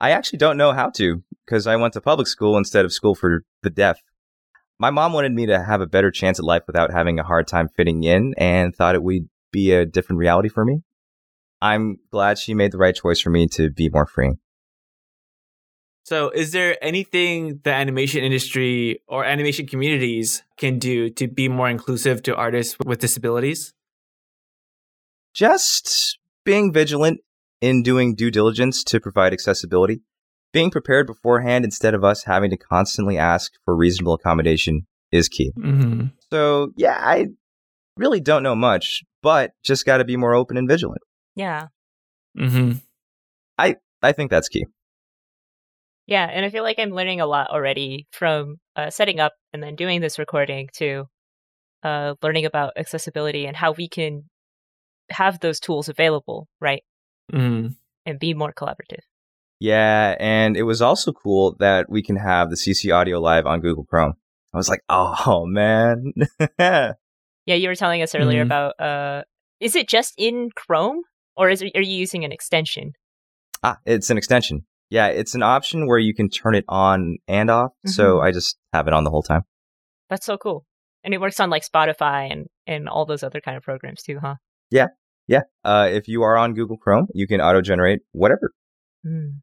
I 0.00 0.10
actually 0.10 0.38
don't 0.38 0.56
know 0.56 0.72
how 0.72 0.90
to 0.90 1.22
because 1.44 1.66
I 1.66 1.76
went 1.76 1.94
to 1.94 2.00
public 2.00 2.26
school 2.26 2.58
instead 2.58 2.84
of 2.84 2.92
school 2.92 3.14
for 3.14 3.44
the 3.62 3.70
deaf. 3.70 4.00
My 4.78 4.90
mom 4.90 5.14
wanted 5.14 5.32
me 5.32 5.46
to 5.46 5.62
have 5.62 5.80
a 5.80 5.86
better 5.86 6.10
chance 6.10 6.38
at 6.38 6.44
life 6.44 6.62
without 6.66 6.92
having 6.92 7.18
a 7.18 7.22
hard 7.22 7.46
time 7.46 7.68
fitting 7.68 8.04
in 8.04 8.34
and 8.36 8.74
thought 8.74 8.94
it 8.94 9.02
would 9.02 9.28
be 9.50 9.72
a 9.72 9.86
different 9.86 10.18
reality 10.18 10.50
for 10.50 10.64
me. 10.64 10.82
I'm 11.62 11.96
glad 12.10 12.38
she 12.38 12.52
made 12.52 12.72
the 12.72 12.78
right 12.78 12.94
choice 12.94 13.20
for 13.20 13.30
me 13.30 13.46
to 13.48 13.70
be 13.70 13.88
more 13.88 14.06
free. 14.06 14.32
So, 16.04 16.30
is 16.30 16.52
there 16.52 16.76
anything 16.84 17.60
the 17.64 17.72
animation 17.72 18.22
industry 18.22 19.02
or 19.08 19.24
animation 19.24 19.66
communities 19.66 20.42
can 20.56 20.78
do 20.78 21.10
to 21.10 21.26
be 21.26 21.48
more 21.48 21.68
inclusive 21.68 22.22
to 22.24 22.36
artists 22.36 22.76
with 22.84 23.00
disabilities? 23.00 23.72
Just 25.34 26.18
being 26.44 26.72
vigilant 26.72 27.20
in 27.60 27.82
doing 27.82 28.14
due 28.14 28.30
diligence 28.30 28.84
to 28.84 29.00
provide 29.00 29.32
accessibility, 29.32 30.02
being 30.56 30.70
prepared 30.70 31.06
beforehand 31.06 31.66
instead 31.66 31.92
of 31.92 32.02
us 32.02 32.24
having 32.24 32.48
to 32.48 32.56
constantly 32.56 33.18
ask 33.18 33.52
for 33.66 33.76
reasonable 33.76 34.14
accommodation 34.14 34.86
is 35.12 35.28
key. 35.28 35.52
Mm-hmm. 35.58 36.06
So, 36.32 36.72
yeah, 36.78 36.96
I 36.98 37.26
really 37.98 38.22
don't 38.22 38.42
know 38.42 38.54
much, 38.54 39.02
but 39.22 39.50
just 39.62 39.84
got 39.84 39.98
to 39.98 40.06
be 40.06 40.16
more 40.16 40.34
open 40.34 40.56
and 40.56 40.66
vigilant. 40.66 41.02
Yeah. 41.34 41.66
Mm-hmm. 42.38 42.78
I 43.58 43.76
I 44.02 44.12
think 44.12 44.30
that's 44.30 44.48
key. 44.48 44.64
Yeah. 46.06 46.24
And 46.24 46.42
I 46.46 46.48
feel 46.48 46.62
like 46.62 46.78
I'm 46.78 46.88
learning 46.88 47.20
a 47.20 47.26
lot 47.26 47.50
already 47.50 48.06
from 48.12 48.56
uh, 48.76 48.88
setting 48.88 49.20
up 49.20 49.34
and 49.52 49.62
then 49.62 49.76
doing 49.76 50.00
this 50.00 50.18
recording 50.18 50.70
to 50.76 51.04
uh, 51.82 52.14
learning 52.22 52.46
about 52.46 52.72
accessibility 52.78 53.44
and 53.44 53.54
how 53.54 53.72
we 53.72 53.90
can 53.90 54.22
have 55.10 55.38
those 55.40 55.60
tools 55.60 55.90
available, 55.90 56.48
right? 56.62 56.82
Mm-hmm. 57.30 57.72
And 58.06 58.18
be 58.18 58.32
more 58.32 58.54
collaborative. 58.54 59.04
Yeah, 59.60 60.14
and 60.20 60.56
it 60.56 60.64
was 60.64 60.82
also 60.82 61.12
cool 61.12 61.56
that 61.60 61.86
we 61.88 62.02
can 62.02 62.16
have 62.16 62.50
the 62.50 62.56
CC 62.56 62.94
Audio 62.94 63.20
Live 63.20 63.46
on 63.46 63.60
Google 63.60 63.84
Chrome. 63.84 64.14
I 64.52 64.56
was 64.56 64.68
like, 64.68 64.80
oh 64.88 65.44
man. 65.46 66.12
Yeah. 67.46 67.54
You 67.54 67.68
were 67.68 67.76
telling 67.76 68.02
us 68.02 68.12
earlier 68.14 68.42
Mhm. 68.42 68.46
about 68.46 68.80
uh, 68.80 69.22
is 69.60 69.76
it 69.76 69.88
just 69.88 70.14
in 70.18 70.50
Chrome 70.56 71.02
or 71.36 71.48
is 71.48 71.62
it, 71.62 71.72
are 71.76 71.80
you 71.80 71.96
using 71.96 72.24
an 72.24 72.32
extension? 72.32 72.92
ah, 73.62 73.78
it's 73.86 74.10
an 74.10 74.18
extension. 74.18 74.66
Yeah, 74.90 75.06
it's 75.08 75.34
an 75.34 75.42
option 75.42 75.86
where 75.86 75.98
you 75.98 76.12
can 76.14 76.28
turn 76.28 76.54
it 76.54 76.64
on 76.68 77.16
and 77.28 77.48
off. 77.50 77.72
So 77.86 78.20
I 78.20 78.30
just 78.32 78.56
have 78.72 78.86
it 78.88 78.92
on 78.92 79.04
the 79.04 79.10
whole 79.10 79.22
time. 79.22 79.42
That's 80.10 80.26
so 80.26 80.36
cool. 80.36 80.64
And 81.04 81.14
it 81.14 81.20
works 81.20 81.38
on 81.40 81.48
like 81.50 81.64
Spotify 81.64 82.30
and, 82.30 82.46
and 82.66 82.88
all 82.88 83.06
those 83.06 83.22
other 83.22 83.40
kind 83.40 83.56
of 83.56 83.62
programs 83.62 84.02
too, 84.02 84.18
huh? 84.20 84.34
Yeah. 84.70 84.88
Yeah. 85.28 85.42
Uh, 85.64 85.88
if 85.90 86.06
you 86.08 86.22
are 86.22 86.36
on 86.36 86.54
Google 86.54 86.76
Chrome, 86.76 87.06
you 87.14 87.26
can 87.28 87.40
auto 87.40 87.60
generate 87.62 88.00
whatever. 88.12 88.52
Mm. 89.06 89.40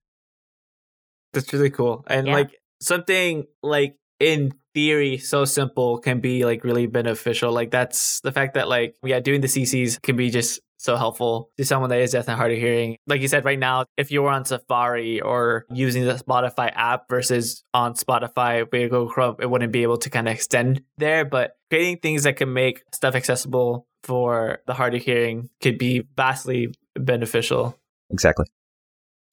That's 1.33 1.51
really 1.53 1.69
cool. 1.69 2.03
And 2.07 2.27
Yeah. 2.27 2.33
like 2.33 2.51
something 2.81 3.45
like 3.61 3.95
in 4.19 4.53
theory 4.73 5.17
so 5.17 5.45
simple 5.45 5.99
can 5.99 6.19
be 6.19 6.45
like 6.45 6.63
really 6.63 6.87
beneficial. 6.87 7.51
Like 7.51 7.71
that's 7.71 8.19
the 8.21 8.31
fact 8.31 8.53
that 8.55 8.67
like 8.67 8.95
yeah, 9.03 9.19
doing 9.19 9.41
the 9.41 9.47
CCs 9.47 10.01
can 10.01 10.15
be 10.15 10.29
just 10.29 10.59
so 10.77 10.97
helpful 10.97 11.49
to 11.57 11.63
someone 11.63 11.89
that 11.89 11.99
is 11.99 12.11
deaf 12.11 12.27
and 12.27 12.35
hard 12.37 12.51
of 12.51 12.57
hearing. 12.57 12.97
Like 13.07 13.21
you 13.21 13.29
said, 13.29 13.45
right 13.45 13.57
now, 13.57 13.85
if 13.95 14.11
you 14.11 14.21
were 14.21 14.29
on 14.29 14.43
Safari 14.43 15.21
or 15.21 15.65
using 15.71 16.03
the 16.03 16.15
Spotify 16.15 16.71
app 16.75 17.07
versus 17.09 17.63
on 17.73 17.93
Spotify 17.93 18.69
via 18.69 18.89
Google 18.89 19.07
Chrome, 19.07 19.37
it 19.39 19.49
wouldn't 19.49 19.71
be 19.71 19.83
able 19.83 19.97
to 19.99 20.09
kind 20.09 20.27
of 20.27 20.33
extend 20.33 20.81
there. 20.97 21.23
But 21.23 21.55
creating 21.69 21.99
things 21.99 22.23
that 22.23 22.35
can 22.35 22.51
make 22.51 22.83
stuff 22.93 23.15
accessible 23.15 23.87
for 24.03 24.59
the 24.67 24.73
hard 24.73 24.93
of 24.93 25.01
hearing 25.01 25.49
could 25.61 25.77
be 25.77 26.05
vastly 26.17 26.73
beneficial. 26.95 27.77
Exactly. 28.09 28.45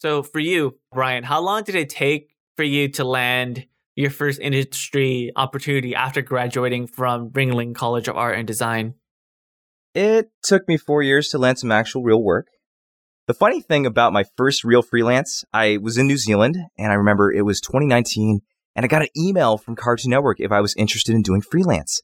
So 0.01 0.23
for 0.23 0.39
you, 0.39 0.79
Brian, 0.93 1.25
how 1.25 1.43
long 1.43 1.63
did 1.63 1.75
it 1.75 1.91
take 1.91 2.35
for 2.57 2.63
you 2.63 2.89
to 2.93 3.05
land 3.05 3.67
your 3.97 4.09
first 4.09 4.41
industry 4.41 5.31
opportunity 5.37 5.95
after 5.95 6.23
graduating 6.23 6.87
from 6.87 7.29
Ringling 7.31 7.75
College 7.75 8.09
of 8.09 8.17
Art 8.17 8.39
and 8.39 8.47
Design? 8.47 8.95
It 9.95 10.31
took 10.43 10.67
me 10.67 10.79
four 10.79 11.03
years 11.03 11.29
to 11.29 11.39
land 11.39 11.59
some 11.59 11.71
actual 11.71 12.03
real 12.03 12.23
work. 12.23 12.47
The 13.27 13.35
funny 13.35 13.61
thing 13.61 13.85
about 13.85 14.15
my 14.15 14.25
first 14.39 14.65
real 14.65 14.81
freelance, 14.81 15.45
I 15.53 15.77
was 15.77 15.99
in 15.99 16.07
New 16.07 16.17
Zealand 16.17 16.57
and 16.79 16.91
I 16.91 16.95
remember 16.95 17.31
it 17.31 17.43
was 17.43 17.61
2019 17.61 18.41
and 18.75 18.85
I 18.85 18.89
got 18.89 19.03
an 19.03 19.09
email 19.19 19.59
from 19.59 19.77
Cartoon 19.77 20.13
Network 20.13 20.41
if 20.41 20.51
I 20.51 20.63
was 20.63 20.75
interested 20.77 21.15
in 21.15 21.21
doing 21.21 21.43
freelance. 21.43 22.01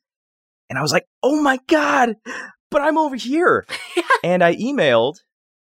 And 0.68 0.78
I 0.78 0.82
was 0.82 0.92
like, 0.92 1.06
oh 1.22 1.40
my 1.40 1.60
God, 1.66 2.16
but 2.70 2.82
I'm 2.82 2.98
over 2.98 3.16
here. 3.16 3.64
and 4.22 4.44
I 4.44 4.54
emailed 4.56 5.14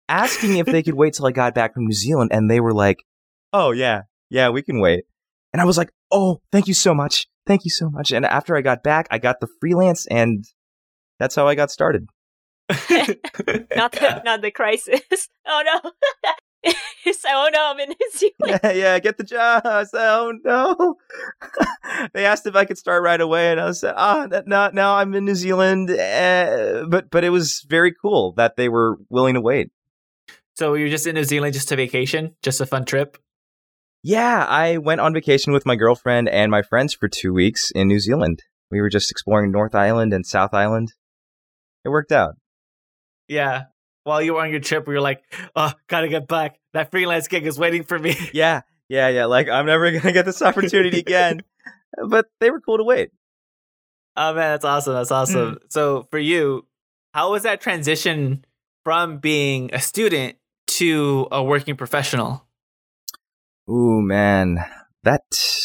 asking 0.09 0.57
if 0.57 0.65
they 0.65 0.83
could 0.83 0.95
wait 0.95 1.13
till 1.13 1.27
I 1.27 1.31
got 1.31 1.55
back 1.55 1.73
from 1.73 1.85
New 1.85 1.93
Zealand. 1.93 2.31
And 2.33 2.49
they 2.49 2.59
were 2.59 2.73
like, 2.73 2.97
oh, 3.53 3.71
yeah, 3.71 4.01
yeah, 4.29 4.49
we 4.49 4.61
can 4.61 4.81
wait. 4.81 5.05
And 5.53 5.61
I 5.61 5.65
was 5.65 5.77
like, 5.77 5.91
oh, 6.11 6.41
thank 6.51 6.67
you 6.67 6.73
so 6.73 6.93
much. 6.93 7.27
Thank 7.47 7.63
you 7.63 7.71
so 7.71 7.89
much. 7.89 8.11
And 8.11 8.25
after 8.25 8.55
I 8.55 8.61
got 8.61 8.83
back, 8.83 9.07
I 9.09 9.17
got 9.17 9.39
the 9.39 9.47
freelance 9.59 10.05
and 10.07 10.43
that's 11.19 11.35
how 11.35 11.47
I 11.47 11.55
got 11.55 11.71
started. 11.71 12.07
not 12.69 13.91
the 13.93 14.21
not 14.23 14.41
the 14.41 14.51
crisis. 14.51 15.01
Oh 15.51 15.63
no. 15.65 15.91
so, 17.11 17.27
oh 17.27 17.49
no, 17.51 17.71
I'm 17.71 17.79
in 17.79 17.89
New 17.89 18.11
Zealand. 18.13 18.59
Yeah, 18.63 18.71
yeah, 18.71 18.99
get 18.99 19.17
the 19.17 19.23
job. 19.23 19.65
I 19.65 19.83
said, 19.85 19.99
oh 19.99 20.33
no. 20.43 20.95
they 22.13 22.25
asked 22.25 22.45
if 22.45 22.55
I 22.55 22.65
could 22.65 22.77
start 22.77 23.01
right 23.01 23.19
away, 23.19 23.51
and 23.51 23.59
I 23.59 23.71
said, 23.71 23.95
ah, 23.97 24.27
oh, 24.31 24.41
no, 24.45 24.69
no, 24.71 24.93
I'm 24.93 25.15
in 25.15 25.25
New 25.25 25.33
Zealand. 25.33 25.89
Uh, 25.89 26.85
but 26.87 27.09
but 27.09 27.23
it 27.23 27.29
was 27.29 27.65
very 27.67 27.93
cool 27.99 28.33
that 28.33 28.57
they 28.57 28.69
were 28.69 28.97
willing 29.09 29.33
to 29.33 29.41
wait. 29.41 29.71
So 30.59 30.73
you're 30.73 30.89
just 30.89 31.07
in 31.07 31.15
New 31.15 31.23
Zealand 31.23 31.53
just 31.53 31.69
to 31.69 31.77
vacation, 31.77 32.35
just 32.43 32.59
a 32.59 32.65
fun 32.65 32.83
trip. 32.83 33.17
Yeah, 34.03 34.45
I 34.45 34.75
went 34.75 34.99
on 34.99 35.13
vacation 35.13 35.53
with 35.53 35.65
my 35.65 35.77
girlfriend 35.77 36.27
and 36.27 36.51
my 36.51 36.63
friends 36.63 36.93
for 36.93 37.07
two 37.07 37.31
weeks 37.33 37.71
in 37.71 37.87
New 37.87 37.99
Zealand. 38.01 38.43
We 38.69 38.81
were 38.81 38.89
just 38.89 39.09
exploring 39.09 39.53
North 39.53 39.73
Island 39.73 40.13
and 40.13 40.25
South 40.25 40.53
Island. 40.53 40.91
It 41.85 41.89
worked 41.89 42.11
out. 42.11 42.35
Yeah. 43.29 43.67
While 44.03 44.21
you 44.21 44.33
were 44.33 44.41
on 44.41 44.51
your 44.51 44.59
trip, 44.59 44.85
we 44.85 44.95
were 44.95 44.99
like, 44.99 45.23
oh, 45.55 45.71
gotta 45.87 46.09
get 46.09 46.27
back. 46.27 46.59
That 46.73 46.91
freelance 46.91 47.29
gig 47.29 47.47
is 47.47 47.57
waiting 47.57 47.83
for 47.83 47.97
me. 47.97 48.17
Yeah. 48.33 48.63
Yeah. 48.89 49.07
Yeah. 49.07 49.25
Like, 49.27 49.47
I'm 49.47 49.65
never 49.65 49.89
to 50.01 50.11
get 50.11 50.25
this 50.25 50.41
opportunity 50.41 50.99
again. 50.99 51.39
but 52.09 52.25
they 52.41 52.51
were 52.51 52.59
cool 52.59 52.79
to 52.79 52.83
wait. 52.83 53.11
Oh, 54.17 54.33
man. 54.33 54.51
That's 54.51 54.65
awesome. 54.65 54.93
That's 54.93 55.11
awesome. 55.11 55.55
Mm. 55.55 55.57
So, 55.69 56.05
for 56.11 56.19
you, 56.19 56.67
how 57.13 57.31
was 57.31 57.43
that 57.43 57.61
transition 57.61 58.43
from 58.83 59.19
being 59.19 59.69
a 59.73 59.79
student 59.79 60.35
to 60.77 61.27
a 61.31 61.43
working 61.43 61.75
professional? 61.75 62.45
Ooh, 63.69 64.01
man. 64.01 64.65
That 65.03 65.21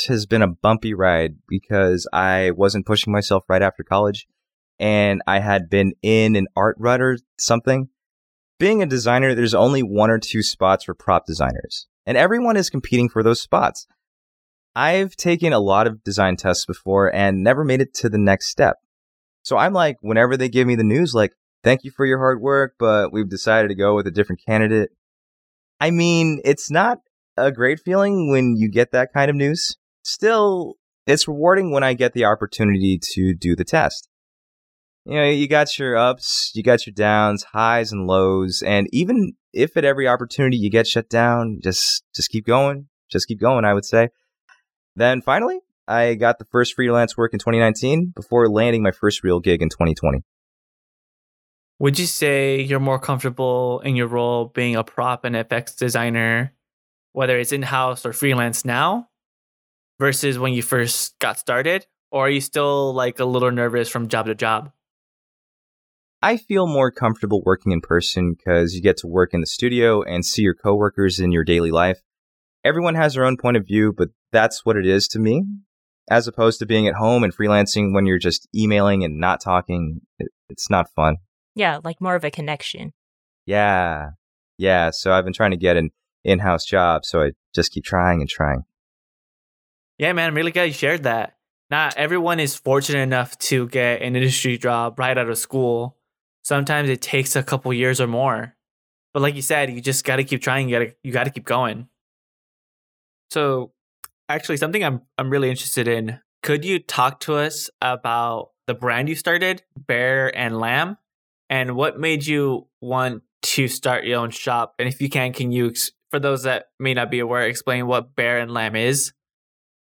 has 0.09 0.27
been 0.27 0.43
a 0.43 0.49
bumpy 0.49 0.95
ride 0.95 1.37
because 1.49 2.09
I 2.13 2.53
wasn't 2.53 2.87
pushing 2.87 3.13
myself 3.13 3.45
right 3.49 3.63
after 3.63 3.83
college 3.83 4.27
and 4.79 5.23
I 5.27 5.41
had 5.41 5.71
been 5.71 5.93
in 6.03 6.37
an 6.37 6.47
art 6.57 6.77
rut 6.79 7.01
or 7.01 7.19
something. 7.39 7.89
Being 8.59 8.83
a 8.83 8.87
designer, 8.87 9.35
there's 9.35 9.55
only 9.55 9.83
one 9.83 10.11
or 10.11 10.19
two 10.19 10.43
spots 10.43 10.85
for 10.85 10.95
prop 10.95 11.27
designers, 11.27 11.87
and 12.07 12.17
everyone 12.17 12.57
is 12.57 12.71
competing 12.71 13.09
for 13.09 13.23
those 13.23 13.41
spots. 13.41 13.87
I've 14.77 15.17
taken 15.17 15.53
a 15.53 15.61
lot 15.61 15.87
of 15.87 16.03
design 16.03 16.37
tests 16.37 16.65
before 16.65 17.15
and 17.15 17.43
never 17.43 17.65
made 17.65 17.81
it 17.81 17.95
to 17.95 18.09
the 18.09 18.19
next 18.19 18.49
step. 18.49 18.77
So 19.43 19.57
I'm 19.57 19.73
like, 19.73 19.99
whenever 20.01 20.37
they 20.37 20.49
give 20.49 20.67
me 20.67 20.75
the 20.75 20.85
news, 20.85 21.15
like, 21.15 21.33
thank 21.65 21.83
you 21.83 21.91
for 21.91 22.07
your 22.07 22.19
hard 22.19 22.41
work, 22.41 22.75
but 22.79 23.13
we've 23.13 23.29
decided 23.29 23.69
to 23.69 23.75
go 23.75 23.97
with 23.97 24.07
a 24.07 24.11
different 24.11 24.43
candidate. 24.47 24.91
I 25.81 25.91
mean, 25.91 26.41
it's 26.45 26.71
not 26.71 26.99
a 27.37 27.51
great 27.51 27.81
feeling 27.81 28.31
when 28.31 28.55
you 28.57 28.71
get 28.71 28.93
that 28.93 29.13
kind 29.13 29.31
of 29.31 29.37
news. 29.37 29.77
Still, 30.03 30.75
it's 31.07 31.27
rewarding 31.27 31.73
when 31.73 31.83
I 31.83 31.95
get 31.95 32.13
the 32.13 32.27
opportunity 32.27 33.01
to 33.15 33.35
do 33.35 33.57
the 33.57 33.65
test. 33.65 34.09
You 35.07 35.17
know, 35.17 35.25
you 35.25 35.49
got 35.49 35.79
your 35.79 35.97
ups, 35.97 36.53
you 36.55 36.63
got 36.63 36.87
your 36.87 36.95
downs, 36.95 37.45
highs 37.53 37.93
and 37.93 38.07
lows, 38.07 38.63
and 38.65 38.87
even 38.93 39.35
if 39.53 39.77
at 39.77 39.85
every 39.85 40.09
opportunity 40.09 40.57
you 40.57 40.71
get 40.71 40.87
shut 40.87 41.11
down, 41.11 41.61
just 41.63 42.05
just 42.15 42.31
keep 42.31 42.47
going, 42.47 42.89
just 43.11 43.29
keep 43.29 43.39
going, 43.39 43.65
I 43.65 43.75
would 43.75 43.85
say. 43.85 44.09
Then 44.97 45.21
finally, 45.21 45.61
I 45.87 46.15
got 46.15 46.39
the 46.39 46.47
first 46.47 46.75
freelance 46.75 47.19
work 47.19 47.35
in 47.35 47.39
2019 47.39 48.13
before 48.17 48.49
landing 48.49 48.83
my 48.83 48.93
first 48.93 49.23
real 49.23 49.41
gig 49.41 49.61
in 49.61 49.69
2020. 49.69 50.23
Would 51.79 51.99
you 51.99 52.07
say 52.07 52.61
you're 52.61 52.81
more 52.81 52.99
comfortable 52.99 53.81
in 53.81 53.97
your 53.97 54.07
role 54.07 54.47
being 54.47 54.77
a 54.77 54.85
prop 54.85 55.25
and 55.25 55.35
FX 55.35 55.77
designer 55.77 56.55
whether 57.15 57.39
it's 57.39 57.53
in 57.53 57.63
house 57.63 58.05
or 58.05 58.13
freelance 58.13 58.65
now 58.65 59.09
versus 59.99 60.39
when 60.39 60.53
you 60.53 60.63
first 60.63 61.19
got 61.21 61.39
started? 61.39 61.87
Or 62.11 62.27
are 62.27 62.31
you 62.31 62.41
still 62.41 62.93
like 62.93 63.19
a 63.19 63.25
little 63.25 63.51
nervous 63.51 63.89
from 63.89 64.09
job 64.09 64.27
to 64.27 64.35
job? 64.35 64.71
I 66.21 66.37
feel 66.37 66.67
more 66.67 66.91
comfortable 66.91 67.43
working 67.45 67.73
in 67.73 67.81
person 67.81 68.35
because 68.35 68.75
you 68.75 68.83
get 68.83 68.97
to 68.99 69.07
work 69.07 69.33
in 69.33 69.41
the 69.41 69.47
studio 69.47 70.03
and 70.03 70.25
see 70.25 70.43
your 70.43 70.55
coworkers 70.55 71.21
in 71.21 71.33
your 71.33 71.45
daily 71.45 71.71
life. 71.71 72.01
Everyone 72.65 72.95
has 72.95 73.15
their 73.15 73.25
own 73.25 73.37
point 73.37 73.57
of 73.57 73.67
view, 73.67 73.95
but 73.97 74.09
that's 74.33 74.65
what 74.65 74.77
it 74.77 74.87
is 74.87 75.07
to 75.09 75.19
me. 75.19 75.45
As 76.11 76.27
opposed 76.27 76.59
to 76.59 76.67
being 76.67 76.89
at 76.89 76.95
home 76.95 77.23
and 77.25 77.35
freelancing 77.35 77.95
when 77.95 78.07
you're 78.07 78.19
just 78.19 78.49
emailing 78.55 79.05
and 79.05 79.19
not 79.19 79.41
talking, 79.41 80.01
it, 80.19 80.29
it's 80.49 80.69
not 80.69 80.87
fun. 80.97 81.17
Yeah, 81.55 81.79
like 81.85 82.01
more 82.01 82.15
of 82.15 82.25
a 82.25 82.31
connection. 82.31 82.93
Yeah. 83.47 84.11
Yeah. 84.59 84.91
So 84.91 85.13
I've 85.13 85.25
been 85.25 85.33
trying 85.33 85.53
to 85.53 85.57
get 85.57 85.77
an 85.77 85.91
in 86.25 86.39
house 86.39 86.65
job. 86.65 87.05
So 87.05 87.23
I 87.23 87.33
just 87.55 87.73
keep 87.73 87.85
trying 87.85 88.21
and 88.21 88.29
trying. 88.29 88.65
Yeah, 89.99 90.13
man, 90.13 90.29
I'm 90.29 90.35
really 90.35 90.51
glad 90.51 90.65
you 90.65 90.73
shared 90.73 91.05
that. 91.05 91.37
Not 91.71 91.97
everyone 91.97 92.41
is 92.41 92.57
fortunate 92.57 93.01
enough 93.01 93.39
to 93.39 93.69
get 93.69 94.03
an 94.03 94.17
industry 94.17 94.59
job 94.59 94.99
right 94.99 95.17
out 95.17 95.29
of 95.29 95.39
school. 95.39 95.97
Sometimes 96.43 96.91
it 96.91 97.01
takes 97.01 97.37
a 97.37 97.43
couple 97.43 97.73
years 97.73 98.01
or 98.01 98.07
more. 98.07 98.55
But 99.13 99.23
like 99.23 99.35
you 99.35 99.43
said, 99.43 99.71
you 99.71 99.81
just 99.81 100.05
got 100.05 100.17
to 100.17 100.25
keep 100.25 100.43
trying. 100.43 100.69
You 100.69 100.79
got 100.79 100.85
to 100.85 100.95
you 101.03 101.13
got 101.13 101.25
to 101.25 101.31
keep 101.31 101.45
going. 101.45 101.89
So, 103.31 103.73
actually, 104.29 104.57
something 104.57 104.85
I'm 104.85 105.03
I'm 105.17 105.31
really 105.31 105.51
interested 105.51 105.89
in. 105.89 106.21
Could 106.43 106.65
you 106.65 106.81
talk 106.81 107.21
to 107.21 107.37
us 107.37 107.71
about 107.81 108.51
the 108.67 108.75
brand 108.75 109.09
you 109.09 109.15
started, 109.15 109.63
Bear 109.77 110.37
and 110.37 110.59
Lamb, 110.59 110.99
and 111.55 111.77
what 111.77 112.01
made 112.01 112.27
you 112.27 112.67
want 112.81 113.23
to 113.43 113.69
start 113.69 114.05
your 114.05 114.19
own 114.19 114.31
shop? 114.31 114.75
And 114.81 114.89
if 114.89 115.01
you 115.01 115.09
can, 115.09 115.33
can 115.33 115.53
you 115.53 115.73
for 116.11 116.19
those 116.19 116.43
that 116.43 116.67
may 116.81 116.95
not 116.95 117.13
be 117.13 117.21
aware, 117.21 117.43
explain 117.43 117.87
what 117.87 118.17
Bear 118.17 118.39
and 118.39 118.51
Lamb 118.51 118.75
is. 118.75 119.13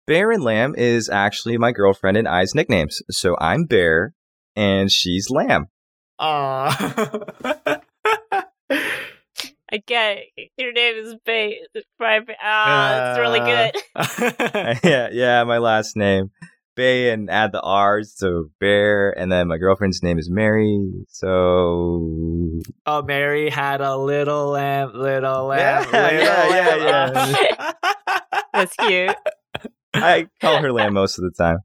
Bear 0.07 0.31
and 0.31 0.43
Lamb 0.43 0.73
is 0.75 1.09
actually 1.09 1.59
my 1.59 1.71
girlfriend 1.71 2.17
and 2.17 2.27
I's 2.27 2.55
nicknames. 2.55 3.03
So 3.11 3.35
I'm 3.39 3.65
Bear 3.65 4.15
and 4.55 4.91
she's 4.91 5.29
Lamb. 5.29 5.67
Aww. 6.19 6.71
I 9.71 9.77
get 9.85 10.17
it. 10.35 10.49
Your 10.57 10.71
name 10.71 10.95
is 10.97 11.15
Bay. 11.23 11.59
Ah, 12.41 12.93
uh, 12.93 13.09
it's 13.09 13.19
really 13.19 13.39
good. 13.39 14.79
yeah, 14.89 15.09
yeah, 15.11 15.43
my 15.43 15.59
last 15.59 15.95
name. 15.95 16.31
Bay 16.79 17.11
and 17.11 17.29
add 17.29 17.51
the 17.51 17.59
R's, 17.59 18.13
so 18.15 18.51
Bear, 18.61 19.11
and 19.11 19.29
then 19.29 19.49
my 19.49 19.57
girlfriend's 19.57 20.01
name 20.01 20.17
is 20.17 20.29
Mary, 20.29 20.79
so. 21.09 22.61
Oh, 22.85 23.01
Mary 23.05 23.49
had 23.49 23.81
a 23.81 23.97
little 23.97 24.51
lamb, 24.51 24.93
little 24.93 25.47
lamb, 25.47 25.85
yeah, 25.93 26.07
little 26.07 26.19
yeah, 26.23 26.75
lamb. 26.75 27.35
yeah, 27.35 27.73
yeah. 27.83 28.41
that's 28.53 28.75
cute. 28.77 29.15
I 29.93 30.27
call 30.39 30.61
her 30.61 30.71
Lamb 30.71 30.93
most 30.93 31.17
of 31.17 31.25
the 31.25 31.31
time. 31.31 31.57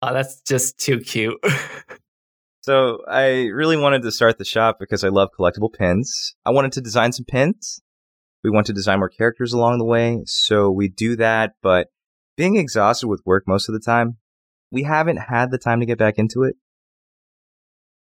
Oh, 0.00 0.14
that's 0.14 0.40
just 0.40 0.78
too 0.78 0.98
cute. 1.00 1.38
so 2.62 3.00
I 3.06 3.48
really 3.52 3.76
wanted 3.76 4.00
to 4.00 4.12
start 4.12 4.38
the 4.38 4.46
shop 4.46 4.78
because 4.80 5.04
I 5.04 5.08
love 5.08 5.28
collectible 5.38 5.74
pins. 5.74 6.36
I 6.46 6.52
wanted 6.52 6.72
to 6.72 6.80
design 6.80 7.12
some 7.12 7.26
pins. 7.26 7.82
We 8.42 8.48
want 8.48 8.64
to 8.68 8.72
design 8.72 9.00
more 9.00 9.10
characters 9.10 9.52
along 9.52 9.76
the 9.76 9.84
way, 9.84 10.22
so 10.24 10.70
we 10.70 10.88
do 10.88 11.16
that, 11.16 11.52
but 11.62 11.88
being 12.34 12.56
exhausted 12.56 13.08
with 13.08 13.20
work 13.26 13.44
most 13.46 13.68
of 13.68 13.74
the 13.74 13.80
time, 13.80 14.16
we 14.70 14.82
haven't 14.82 15.18
had 15.18 15.50
the 15.50 15.58
time 15.58 15.80
to 15.80 15.86
get 15.86 15.98
back 15.98 16.18
into 16.18 16.42
it. 16.42 16.56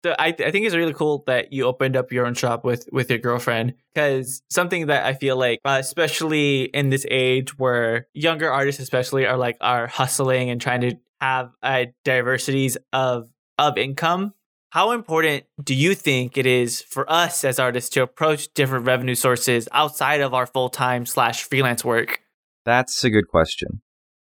So 0.04 0.16
I, 0.18 0.32
th- 0.32 0.48
I 0.48 0.52
think 0.52 0.66
it's 0.66 0.76
really 0.76 0.94
cool 0.94 1.24
that 1.28 1.52
you 1.52 1.66
opened 1.66 1.98
up 1.98 2.12
your 2.12 2.26
own 2.26 2.34
shop 2.34 2.64
with 2.64 2.88
with 2.92 3.10
your 3.10 3.20
girlfriend 3.20 3.74
because 3.94 4.42
something 4.50 4.88
that 4.88 5.06
I 5.06 5.14
feel 5.14 5.36
like, 5.36 5.60
uh, 5.66 5.78
especially 5.80 6.64
in 6.64 6.90
this 6.90 7.06
age 7.12 7.58
where 7.60 8.08
younger 8.14 8.50
artists, 8.50 8.82
especially, 8.82 9.26
are 9.26 9.36
like 9.36 9.58
are 9.60 9.88
hustling 9.88 10.50
and 10.50 10.62
trying 10.62 10.82
to 10.82 10.96
have 11.20 11.52
uh, 11.62 11.86
diversities 12.06 12.78
of 12.94 13.30
of 13.58 13.78
income. 13.78 14.34
How 14.72 14.92
important 14.92 15.46
do 15.62 15.74
you 15.74 15.96
think 15.96 16.38
it 16.38 16.46
is 16.46 16.82
for 16.82 17.12
us 17.12 17.44
as 17.44 17.60
artists 17.60 17.90
to 17.92 18.04
approach 18.04 18.54
different 18.54 18.86
revenue 18.86 19.16
sources 19.16 19.68
outside 19.74 20.22
of 20.22 20.34
our 20.34 20.46
full 20.46 20.70
time 20.70 21.06
slash 21.06 21.44
freelance 21.44 21.84
work? 21.84 22.22
That's 22.66 23.04
a 23.04 23.10
good 23.10 23.28
question. 23.28 23.82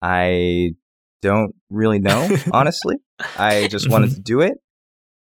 I 0.02 0.70
don't 1.22 1.54
really 1.68 1.98
know, 1.98 2.28
honestly. 2.52 2.96
I 3.36 3.66
just 3.68 3.88
wanted 3.88 4.10
to 4.10 4.20
do 4.20 4.40
it. 4.40 4.58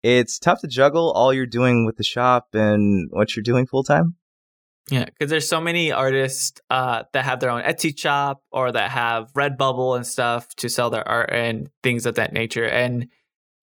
It's 0.02 0.38
tough 0.38 0.60
to 0.60 0.68
juggle 0.68 1.12
all 1.12 1.32
you're 1.32 1.46
doing 1.46 1.84
with 1.84 1.96
the 1.96 2.04
shop 2.04 2.48
and 2.52 3.08
what 3.10 3.34
you're 3.34 3.42
doing 3.42 3.66
full 3.66 3.82
time. 3.82 4.16
Yeah, 4.90 5.06
because 5.06 5.30
there's 5.30 5.48
so 5.48 5.60
many 5.60 5.90
artists 5.90 6.60
uh, 6.70 7.04
that 7.12 7.24
have 7.24 7.40
their 7.40 7.50
own 7.50 7.62
Etsy 7.62 7.98
shop 7.98 8.40
or 8.52 8.70
that 8.70 8.90
have 8.92 9.32
Redbubble 9.32 9.96
and 9.96 10.06
stuff 10.06 10.54
to 10.56 10.68
sell 10.68 10.90
their 10.90 11.06
art 11.06 11.30
and 11.32 11.68
things 11.82 12.06
of 12.06 12.14
that 12.16 12.32
nature. 12.32 12.64
And 12.64 13.08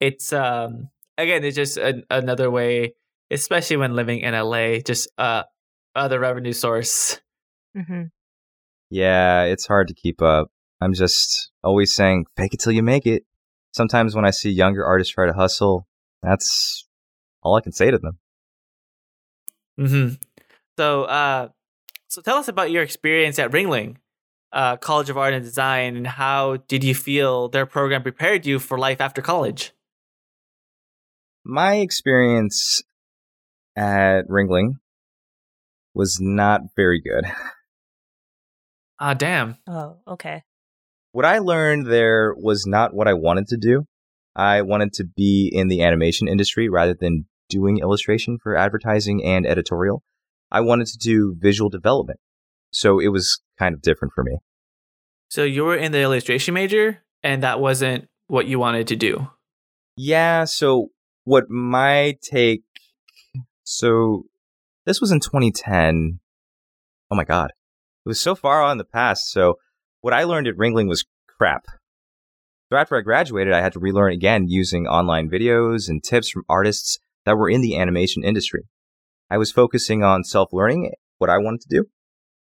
it's 0.02 0.34
um 0.34 0.90
again, 1.18 1.46
it's 1.46 1.56
just 1.56 1.78
an, 1.78 2.04
another 2.10 2.52
way, 2.52 2.96
especially 3.32 3.78
when 3.78 3.96
living 3.96 4.20
in 4.20 4.34
LA, 4.34 4.80
just 4.80 5.08
uh 5.18 5.44
other 5.96 6.20
revenue 6.20 6.52
source. 6.52 7.22
hmm 7.74 8.04
Yeah, 8.90 9.44
it's 9.44 9.66
hard 9.66 9.88
to 9.88 9.94
keep 9.94 10.22
up. 10.22 10.50
I'm 10.84 10.94
just 10.94 11.52
always 11.64 11.94
saying, 11.94 12.26
fake 12.36 12.54
it 12.54 12.60
till 12.60 12.74
you 12.74 12.84
make 12.84 13.06
it. 13.08 13.24
Sometimes 13.72 14.16
when 14.16 14.26
I 14.26 14.32
see 14.32 14.52
younger 14.52 14.86
artists 14.86 15.14
try 15.14 15.26
to 15.26 15.34
hustle, 15.34 15.88
that's 16.22 16.88
all 17.42 17.56
I 17.56 17.62
can 17.62 17.72
say 17.72 17.90
to 17.90 17.98
them. 17.98 18.20
hmm 19.78 20.10
So, 20.78 21.04
uh, 21.04 21.50
so 22.08 22.22
tell 22.22 22.38
us 22.38 22.48
about 22.48 22.70
your 22.70 22.84
experience 22.84 23.40
at 23.40 23.52
Ringling, 23.52 23.98
uh, 24.52 24.78
College 24.78 25.10
of 25.10 25.18
Art 25.18 25.34
and 25.34 25.44
Design, 25.44 25.96
and 25.96 26.06
how 26.06 26.58
did 26.68 26.84
you 26.84 26.94
feel 26.94 27.50
their 27.50 27.66
program 27.66 28.04
prepared 28.04 28.46
you 28.46 28.60
for 28.60 28.78
life 28.78 29.02
after 29.02 29.22
college? 29.22 29.72
My 31.44 31.76
experience 31.76 32.84
at 33.76 34.28
Ringling 34.30 34.76
was 35.94 36.20
not 36.22 36.62
very 36.76 37.02
good. 37.02 37.26
Ah, 39.00 39.14
damn. 39.14 39.58
Oh, 39.68 39.98
okay. 40.08 40.44
What 41.14 41.26
I 41.26 41.38
learned 41.38 41.86
there 41.86 42.34
was 42.36 42.66
not 42.66 42.96
what 42.96 43.08
I 43.08 43.14
wanted 43.14 43.48
to 43.50 43.58
do. 43.58 43.86
I 44.36 44.64
wanted 44.64 44.94
to 44.94 45.04
be 45.06 45.50
in 45.54 45.68
the 45.68 45.84
animation 45.84 46.28
industry 46.28 46.70
rather 46.70 46.96
than 47.00 47.28
doing 47.50 47.78
illustration 47.78 48.40
for 48.42 48.58
advertising 48.58 49.24
and 49.24 49.46
editorial. 49.46 50.02
I 50.52 50.62
wanted 50.62 50.88
to 50.88 50.98
do 50.98 51.36
visual 51.38 51.70
development. 51.70 52.20
So 52.72 53.00
it 53.00 53.10
was 53.10 53.42
kind 53.60 53.76
of 53.76 53.84
different 53.84 54.16
for 54.16 54.24
me. 54.24 54.40
So 55.30 55.44
you 55.44 55.64
were 55.64 55.78
in 55.78 55.92
the 55.92 56.02
illustration 56.02 56.56
major, 56.56 57.04
and 57.22 57.44
that 57.44 57.60
wasn't 57.60 58.10
what 58.26 58.48
you 58.48 58.58
wanted 58.58 58.88
to 58.88 58.96
do. 58.96 59.28
Yeah, 59.96 60.46
so 60.46 60.88
what 61.26 61.48
my 61.48 62.18
take 62.24 62.64
so 63.64 64.24
this 64.88 65.00
was 65.00 65.12
in 65.12 65.20
2010. 65.20 66.20
Oh 67.12 67.16
my 67.16 67.24
god. 67.24 67.52
It 68.04 68.10
was 68.10 68.20
so 68.20 68.34
far 68.34 68.64
on 68.64 68.74
in 68.74 68.78
the 68.80 68.84
past. 68.84 69.32
So 69.32 69.60
what 70.04 70.14
I 70.14 70.26
learned 70.26 70.48
at 70.48 70.56
Ringling 70.56 70.88
was 70.88 71.04
crap. 71.28 71.66
So 72.70 72.78
after 72.78 72.96
I 72.96 73.02
graduated, 73.02 73.54
I 73.54 73.62
had 73.62 73.74
to 73.74 73.80
relearn 73.80 74.14
again 74.14 74.48
using 74.48 74.86
online 74.86 75.30
videos 75.30 75.90
and 75.90 76.04
tips 76.04 76.30
from 76.30 76.44
artists 76.48 77.00
that 77.26 77.36
were 77.36 77.50
in 77.50 77.62
the 77.62 77.76
animation 77.78 78.24
industry. 78.24 78.66
I 79.32 79.38
was 79.38 79.52
focusing 79.52 80.04
on 80.04 80.24
self-learning 80.24 80.92
what 81.18 81.32
I 81.32 81.40
wanted 81.40 81.62
to 81.62 81.70
do. 81.70 81.86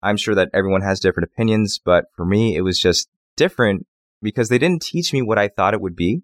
I'm 0.02 0.16
sure 0.16 0.34
that 0.34 0.50
everyone 0.52 0.82
has 0.82 0.98
different 0.98 1.30
opinions, 1.32 1.80
but 1.82 2.06
for 2.16 2.26
me 2.26 2.56
it 2.56 2.62
was 2.62 2.80
just 2.80 3.08
different 3.36 3.86
because 4.20 4.48
they 4.48 4.58
didn't 4.58 4.82
teach 4.82 5.12
me 5.12 5.22
what 5.22 5.38
I 5.38 5.48
thought 5.48 5.74
it 5.74 5.80
would 5.80 5.96
be 5.96 6.22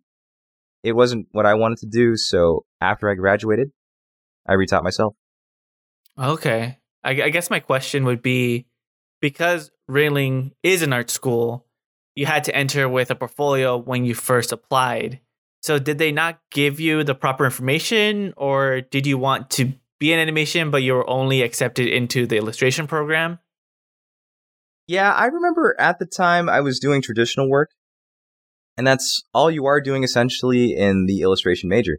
it 0.83 0.93
wasn't 0.93 1.29
what 1.33 1.47
I 1.47 1.55
wanted 1.55 1.79
to 1.79 1.87
do. 1.87 2.17
So 2.17 2.65
after 2.81 3.11
I 3.11 3.15
graduated, 3.15 3.71
I 4.47 4.55
retaught 4.55 4.83
myself. 4.83 5.15
Okay. 6.19 6.79
I, 7.05 7.11
I 7.11 7.29
guess 7.31 7.51
my 7.51 7.61
question 7.61 8.05
would 8.05 8.23
be 8.23 8.67
because 9.21 9.71
Ringling 9.91 10.53
is 10.63 10.83
an 10.83 10.93
art 10.93 11.11
school, 11.11 11.67
you 12.15 12.27
had 12.27 12.45
to 12.45 12.55
enter 12.55 12.89
with 12.89 13.11
a 13.11 13.15
portfolio 13.15 13.77
when 13.77 14.05
you 14.05 14.15
first 14.15 14.53
applied. 14.53 15.21
So 15.63 15.79
did 15.79 15.99
they 15.99 16.13
not 16.13 16.41
give 16.51 16.81
you 16.81 17.05
the 17.05 17.15
proper 17.15 17.45
information 17.45 18.33
or 18.37 18.81
did 18.81 19.07
you 19.07 19.19
want 19.19 19.51
to 19.51 19.73
be 19.99 20.13
in 20.13 20.19
animation 20.19 20.71
but 20.71 20.83
you 20.83 20.95
were 20.95 21.09
only 21.09 21.43
accepted 21.43 21.89
into 21.89 22.27
the 22.27 22.39
illustration 22.39 22.87
program? 22.87 23.39
Yeah, 24.87 25.13
I 25.13 25.27
remember 25.27 25.77
at 25.79 25.99
the 25.99 26.07
time 26.07 26.49
I 26.49 26.63
was 26.63 26.81
doing 26.81 27.01
traditional 27.01 27.49
work, 27.49 27.71
and 28.77 28.85
that's 28.85 29.23
all 29.33 29.49
you 29.51 29.67
are 29.67 29.81
doing 29.81 30.03
essentially 30.03 30.75
in 30.75 31.07
the 31.07 31.21
illustration 31.21 31.69
major. 31.69 31.99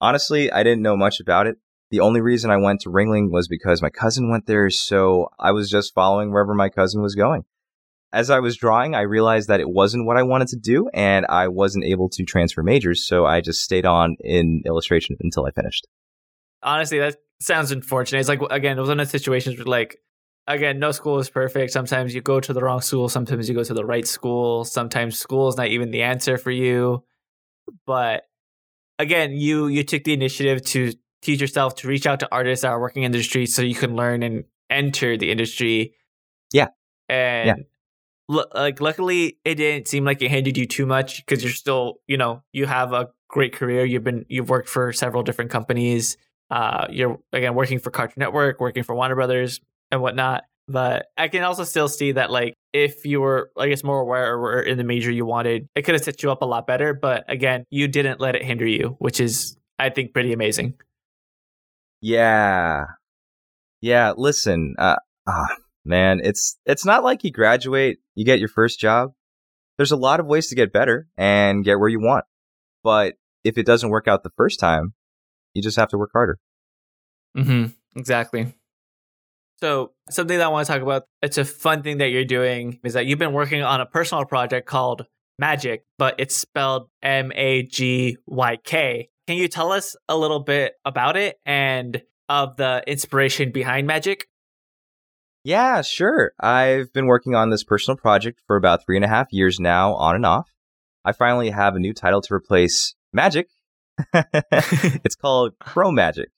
Honestly, 0.00 0.50
I 0.50 0.62
didn't 0.62 0.82
know 0.82 0.96
much 0.96 1.20
about 1.20 1.46
it. 1.46 1.56
The 1.92 2.00
only 2.00 2.22
reason 2.22 2.50
I 2.50 2.56
went 2.56 2.80
to 2.80 2.88
Ringling 2.88 3.30
was 3.30 3.48
because 3.48 3.82
my 3.82 3.90
cousin 3.90 4.30
went 4.30 4.46
there, 4.46 4.70
so 4.70 5.28
I 5.38 5.52
was 5.52 5.68
just 5.68 5.92
following 5.92 6.32
wherever 6.32 6.54
my 6.54 6.70
cousin 6.70 7.02
was 7.02 7.14
going. 7.14 7.44
As 8.14 8.30
I 8.30 8.40
was 8.40 8.56
drawing, 8.56 8.94
I 8.94 9.02
realized 9.02 9.48
that 9.48 9.60
it 9.60 9.68
wasn't 9.68 10.06
what 10.06 10.16
I 10.16 10.22
wanted 10.22 10.48
to 10.48 10.56
do, 10.56 10.88
and 10.94 11.26
I 11.26 11.48
wasn't 11.48 11.84
able 11.84 12.08
to 12.08 12.24
transfer 12.24 12.62
majors, 12.62 13.06
so 13.06 13.26
I 13.26 13.42
just 13.42 13.62
stayed 13.62 13.84
on 13.84 14.16
in 14.20 14.62
illustration 14.64 15.16
until 15.20 15.44
I 15.44 15.50
finished. 15.50 15.86
Honestly, 16.62 16.98
that 16.98 17.16
sounds 17.42 17.72
unfortunate. 17.72 18.20
It's 18.20 18.28
like 18.28 18.40
again, 18.50 18.78
it 18.78 18.80
was 18.80 18.88
one 18.88 18.98
of 18.98 19.06
the 19.06 19.10
situations 19.10 19.58
where 19.58 19.66
like 19.66 19.98
again, 20.46 20.78
no 20.78 20.92
school 20.92 21.18
is 21.18 21.28
perfect. 21.28 21.72
Sometimes 21.72 22.14
you 22.14 22.22
go 22.22 22.40
to 22.40 22.54
the 22.54 22.62
wrong 22.62 22.80
school, 22.80 23.10
sometimes 23.10 23.50
you 23.50 23.54
go 23.54 23.64
to 23.64 23.74
the 23.74 23.84
right 23.84 24.06
school, 24.06 24.64
sometimes 24.64 25.18
school 25.18 25.48
is 25.48 25.58
not 25.58 25.66
even 25.66 25.90
the 25.90 26.00
answer 26.00 26.38
for 26.38 26.50
you. 26.50 27.04
But 27.86 28.22
again, 28.98 29.32
you 29.32 29.66
you 29.66 29.84
took 29.84 30.04
the 30.04 30.14
initiative 30.14 30.64
to 30.66 30.94
teach 31.22 31.40
yourself 31.40 31.74
to 31.76 31.88
reach 31.88 32.06
out 32.06 32.20
to 32.20 32.28
artists 32.32 32.62
that 32.62 32.68
are 32.68 32.80
working 32.80 33.04
in 33.04 33.12
the 33.12 33.18
industry 33.18 33.46
so 33.46 33.62
you 33.62 33.74
can 33.74 33.96
learn 33.96 34.22
and 34.22 34.44
enter 34.70 35.16
the 35.16 35.30
industry. 35.30 35.94
Yeah. 36.52 36.68
And 37.08 37.46
Yeah. 37.46 37.54
lu- 38.28 38.44
like 38.54 38.80
luckily 38.80 39.38
it 39.44 39.56
didn't 39.56 39.88
seem 39.88 40.04
like 40.04 40.20
it 40.22 40.30
hindered 40.30 40.56
you 40.56 40.66
too 40.66 40.86
much 40.86 41.24
because 41.24 41.42
you're 41.42 41.52
still, 41.52 42.00
you 42.06 42.16
know, 42.16 42.42
you 42.52 42.66
have 42.66 42.92
a 42.92 43.08
great 43.28 43.52
career. 43.54 43.84
You've 43.84 44.04
been 44.04 44.26
you've 44.28 44.50
worked 44.50 44.68
for 44.68 44.92
several 44.92 45.22
different 45.22 45.50
companies. 45.50 46.16
Uh 46.50 46.86
you're 46.90 47.18
again 47.32 47.54
working 47.54 47.78
for 47.78 47.90
Cartoon 47.90 48.14
Network, 48.18 48.60
working 48.60 48.82
for 48.82 48.94
Warner 48.94 49.14
Brothers 49.14 49.60
and 49.90 50.02
whatnot. 50.02 50.44
But 50.68 51.06
I 51.18 51.28
can 51.28 51.42
also 51.42 51.64
still 51.64 51.88
see 51.88 52.12
that 52.12 52.30
like 52.30 52.54
if 52.72 53.04
you 53.04 53.20
were 53.20 53.50
I 53.58 53.68
guess 53.68 53.84
more 53.84 54.00
aware 54.00 54.32
or 54.34 54.40
were 54.40 54.62
in 54.62 54.78
the 54.78 54.84
major 54.84 55.10
you 55.10 55.26
wanted, 55.26 55.68
it 55.74 55.82
could 55.82 55.94
have 55.94 56.04
set 56.04 56.22
you 56.22 56.30
up 56.30 56.42
a 56.42 56.46
lot 56.46 56.66
better. 56.66 56.94
But 56.94 57.24
again, 57.28 57.64
you 57.70 57.88
didn't 57.88 58.20
let 58.20 58.36
it 58.36 58.42
hinder 58.44 58.66
you, 58.66 58.96
which 58.98 59.20
is 59.20 59.56
I 59.78 59.90
think 59.90 60.12
pretty 60.12 60.32
amazing. 60.32 60.74
Yeah. 62.02 62.84
Yeah, 63.80 64.12
listen, 64.16 64.74
uh 64.78 64.96
ah, 65.26 65.56
man, 65.84 66.20
it's 66.22 66.58
it's 66.66 66.84
not 66.84 67.02
like 67.02 67.24
you 67.24 67.30
graduate, 67.30 67.98
you 68.14 68.24
get 68.24 68.38
your 68.38 68.48
first 68.48 68.78
job. 68.78 69.12
There's 69.78 69.92
a 69.92 69.96
lot 69.96 70.20
of 70.20 70.26
ways 70.26 70.48
to 70.48 70.54
get 70.54 70.72
better 70.72 71.08
and 71.16 71.64
get 71.64 71.78
where 71.78 71.88
you 71.88 72.00
want. 72.00 72.24
But 72.84 73.14
if 73.44 73.56
it 73.56 73.66
doesn't 73.66 73.88
work 73.88 74.06
out 74.06 74.22
the 74.22 74.30
first 74.36 74.60
time, 74.60 74.92
you 75.54 75.62
just 75.62 75.76
have 75.76 75.88
to 75.88 75.98
work 75.98 76.10
harder. 76.12 76.38
Mm-hmm. 77.36 77.72
Exactly. 77.96 78.54
So 79.60 79.92
something 80.10 80.38
that 80.38 80.44
I 80.44 80.48
want 80.48 80.66
to 80.66 80.72
talk 80.72 80.82
about, 80.82 81.04
it's 81.22 81.38
a 81.38 81.44
fun 81.44 81.82
thing 81.82 81.98
that 81.98 82.08
you're 82.08 82.24
doing 82.24 82.80
is 82.84 82.94
that 82.94 83.06
you've 83.06 83.18
been 83.18 83.32
working 83.32 83.62
on 83.62 83.80
a 83.80 83.86
personal 83.86 84.24
project 84.24 84.66
called 84.66 85.06
Magyk, 85.40 85.80
but 85.98 86.16
it's 86.18 86.36
spelled 86.36 86.88
M 87.02 87.32
A 87.34 87.62
G 87.62 88.16
Y 88.26 88.56
K. 88.64 89.08
Can 89.26 89.36
you 89.36 89.48
tell 89.48 89.72
us 89.72 89.96
a 90.08 90.16
little 90.16 90.40
bit 90.40 90.74
about 90.84 91.16
it 91.16 91.38
and 91.46 92.02
of 92.28 92.56
the 92.56 92.82
inspiration 92.86 93.52
behind 93.52 93.88
Magyk? 93.88 94.22
Yeah, 95.44 95.82
sure. 95.82 96.32
I've 96.40 96.92
been 96.92 97.06
working 97.06 97.34
on 97.34 97.50
this 97.50 97.64
personal 97.64 97.96
project 97.96 98.40
for 98.46 98.56
about 98.56 98.84
three 98.84 98.96
and 98.96 99.04
a 99.04 99.08
half 99.08 99.28
years 99.32 99.58
now, 99.58 99.94
on 99.94 100.14
and 100.14 100.26
off. 100.26 100.50
I 101.04 101.12
finally 101.12 101.50
have 101.50 101.74
a 101.74 101.80
new 101.80 101.92
title 101.92 102.20
to 102.22 102.34
replace 102.34 102.94
Magyk. 103.14 103.46
it's 104.14 105.16
called 105.16 105.58
Pro 105.58 105.90
Magic. 105.90 106.28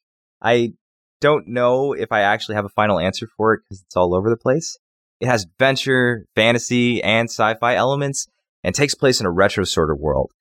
I 0.43 0.73
don't 1.21 1.49
know 1.49 1.93
if 1.93 2.13
I 2.13 2.21
actually 2.21 2.55
have 2.57 2.65
a 2.65 2.71
final 2.71 2.99
answer 2.99 3.27
for 3.37 3.55
it 3.55 3.61
because 3.65 3.83
it's 3.83 3.97
all 3.97 4.15
over 4.15 4.31
the 4.31 4.37
place. 4.37 4.79
It 5.21 5.27
has 5.27 5.45
adventure, 5.45 6.27
fantasy, 6.35 7.03
and 7.03 7.29
sci 7.31 7.55
fi 7.55 7.75
elements 7.77 8.27
and 8.63 8.75
takes 8.75 8.95
place 8.95 9.21
in 9.21 9.27
a 9.27 9.31
retro 9.31 9.65
sort 9.65 9.91
of 9.91 9.99
world. 9.99 10.33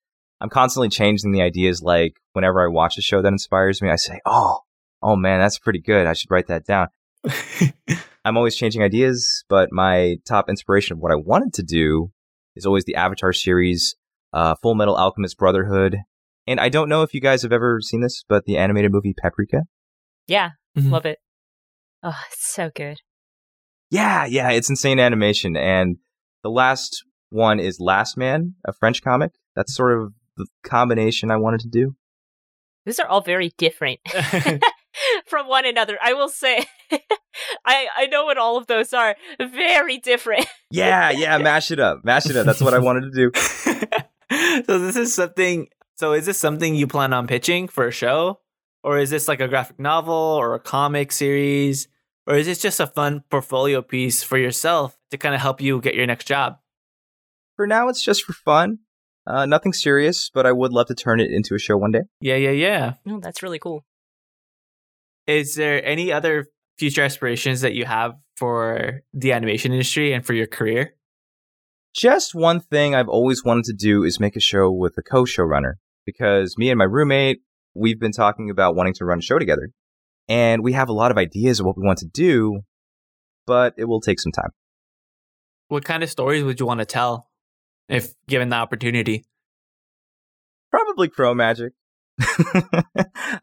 I'm 0.43 0.49
constantly 0.49 0.89
changing 0.89 1.31
the 1.31 1.41
ideas 1.41 1.81
like 1.81 2.17
whenever 2.33 2.61
I 2.61 2.67
watch 2.67 2.97
a 2.97 3.01
show 3.01 3.21
that 3.21 3.27
inspires 3.29 3.81
me, 3.81 3.89
I 3.89 3.95
say, 3.95 4.19
oh, 4.25 4.59
oh 5.01 5.15
man, 5.15 5.39
that's 5.39 5.57
pretty 5.57 5.79
good. 5.79 6.05
I 6.05 6.11
should 6.11 6.29
write 6.29 6.47
that 6.47 6.65
down. 6.65 6.89
I'm 8.25 8.35
always 8.35 8.55
changing 8.57 8.83
ideas, 8.83 9.45
but 9.47 9.69
my 9.71 10.17
top 10.27 10.49
inspiration 10.49 10.93
of 10.93 10.99
what 10.99 11.13
I 11.13 11.15
wanted 11.15 11.53
to 11.53 11.63
do 11.63 12.11
is 12.57 12.65
always 12.65 12.83
the 12.83 12.95
Avatar 12.95 13.31
series, 13.31 13.95
uh, 14.33 14.55
Full 14.61 14.75
Metal 14.75 14.95
Alchemist 14.97 15.37
Brotherhood. 15.37 15.97
And 16.45 16.59
I 16.59 16.67
don't 16.67 16.89
know 16.89 17.03
if 17.03 17.13
you 17.13 17.21
guys 17.21 17.41
have 17.43 17.53
ever 17.53 17.79
seen 17.81 18.01
this, 18.01 18.25
but 18.27 18.43
the 18.43 18.57
animated 18.57 18.91
movie 18.91 19.15
Paprika. 19.17 19.61
Yeah, 20.27 20.51
Mhm. 20.77 20.91
love 20.91 21.05
it. 21.05 21.19
Oh, 22.03 22.19
it's 22.29 22.45
so 22.53 22.69
good. 22.75 22.97
Yeah, 23.89 24.25
yeah, 24.25 24.49
it's 24.51 24.69
insane 24.69 24.99
animation. 24.99 25.55
And 25.55 25.97
the 26.43 26.49
last 26.49 27.05
one 27.29 27.61
is 27.61 27.79
Last 27.79 28.17
Man, 28.17 28.55
a 28.65 28.73
French 28.73 29.01
comic. 29.01 29.31
That's 29.55 29.73
sort 29.73 29.97
of 29.97 30.13
the 30.37 30.47
combination 30.63 31.31
I 31.31 31.37
wanted 31.37 31.61
to 31.61 31.67
do. 31.67 31.95
These 32.85 32.99
are 32.99 33.07
all 33.07 33.21
very 33.21 33.53
different 33.57 33.99
from 35.25 35.47
one 35.47 35.65
another. 35.65 35.97
I 36.01 36.13
will 36.13 36.29
say, 36.29 36.65
I 37.65 37.87
I 37.95 38.07
know 38.07 38.25
what 38.25 38.37
all 38.37 38.57
of 38.57 38.67
those 38.67 38.93
are. 38.93 39.15
Very 39.39 39.97
different. 39.97 40.47
Yeah, 40.69 41.11
yeah, 41.11 41.37
mash 41.37 41.71
it 41.71 41.79
up. 41.79 42.03
Mash 42.03 42.25
it 42.25 42.35
up. 42.35 42.45
That's 42.45 42.61
what 42.61 42.73
I 42.73 42.79
wanted 42.79 43.11
to 43.11 43.29
do. 43.29 43.31
so 44.65 44.79
this 44.79 44.95
is 44.95 45.13
something 45.13 45.67
so 45.95 46.13
is 46.13 46.25
this 46.25 46.37
something 46.37 46.75
you 46.75 46.87
plan 46.87 47.13
on 47.13 47.27
pitching 47.27 47.67
for 47.67 47.87
a 47.87 47.91
show? 47.91 48.39
Or 48.83 48.97
is 48.97 49.09
this 49.09 49.27
like 49.27 49.39
a 49.39 49.47
graphic 49.47 49.79
novel 49.79 50.13
or 50.13 50.55
a 50.55 50.59
comic 50.59 51.11
series? 51.11 51.87
Or 52.27 52.35
is 52.35 52.45
this 52.45 52.61
just 52.61 52.79
a 52.79 52.87
fun 52.87 53.23
portfolio 53.29 53.81
piece 53.81 54.23
for 54.23 54.37
yourself 54.37 54.97
to 55.11 55.17
kind 55.17 55.35
of 55.35 55.41
help 55.41 55.61
you 55.61 55.79
get 55.79 55.95
your 55.95 56.05
next 56.05 56.25
job? 56.25 56.57
For 57.55 57.67
now, 57.67 57.87
it's 57.87 58.03
just 58.03 58.23
for 58.23 58.33
fun. 58.33 58.79
Uh, 59.25 59.45
nothing 59.45 59.73
serious, 59.73 60.29
but 60.33 60.45
I 60.45 60.51
would 60.51 60.73
love 60.73 60.87
to 60.87 60.95
turn 60.95 61.19
it 61.19 61.31
into 61.31 61.55
a 61.55 61.59
show 61.59 61.77
one 61.77 61.91
day. 61.91 62.01
Yeah, 62.19 62.35
yeah, 62.35 62.51
yeah. 62.51 62.93
Oh, 63.07 63.19
that's 63.19 63.41
really 63.41 63.59
cool. 63.59 63.85
Is 65.27 65.55
there 65.55 65.83
any 65.85 66.11
other 66.11 66.47
future 66.77 67.03
aspirations 67.03 67.61
that 67.61 67.73
you 67.73 67.85
have 67.85 68.15
for 68.35 69.01
the 69.13 69.31
animation 69.31 69.71
industry 69.71 70.11
and 70.11 70.25
for 70.25 70.33
your 70.33 70.47
career? 70.47 70.95
Just 71.95 72.35
one 72.35 72.59
thing 72.59 72.95
I've 72.95 73.07
always 73.07 73.45
wanted 73.45 73.65
to 73.65 73.73
do 73.73 74.03
is 74.03 74.19
make 74.19 74.35
a 74.35 74.41
show 74.41 74.71
with 74.71 74.97
a 74.97 75.03
co-showrunner 75.03 75.73
because 76.05 76.57
me 76.57 76.69
and 76.69 76.77
my 76.77 76.85
roommate, 76.85 77.41
we've 77.73 77.99
been 77.99 78.11
talking 78.11 78.49
about 78.49 78.75
wanting 78.75 78.95
to 78.95 79.05
run 79.05 79.19
a 79.19 79.21
show 79.21 79.39
together. 79.39 79.69
And 80.27 80.63
we 80.63 80.73
have 80.73 80.89
a 80.89 80.93
lot 80.93 81.11
of 81.11 81.17
ideas 81.17 81.59
of 81.59 81.65
what 81.65 81.77
we 81.77 81.85
want 81.85 81.99
to 81.99 82.07
do, 82.07 82.61
but 83.45 83.73
it 83.77 83.85
will 83.85 84.01
take 84.01 84.19
some 84.19 84.31
time. 84.31 84.49
What 85.67 85.85
kind 85.85 86.03
of 86.03 86.09
stories 86.09 86.43
would 86.43 86.59
you 86.59 86.65
want 86.65 86.79
to 86.79 86.85
tell 86.85 87.29
if 87.93 88.13
given 88.27 88.49
the 88.49 88.55
opportunity? 88.55 89.23
Probably 90.71 91.07
Crow 91.07 91.33
Magic. 91.33 91.73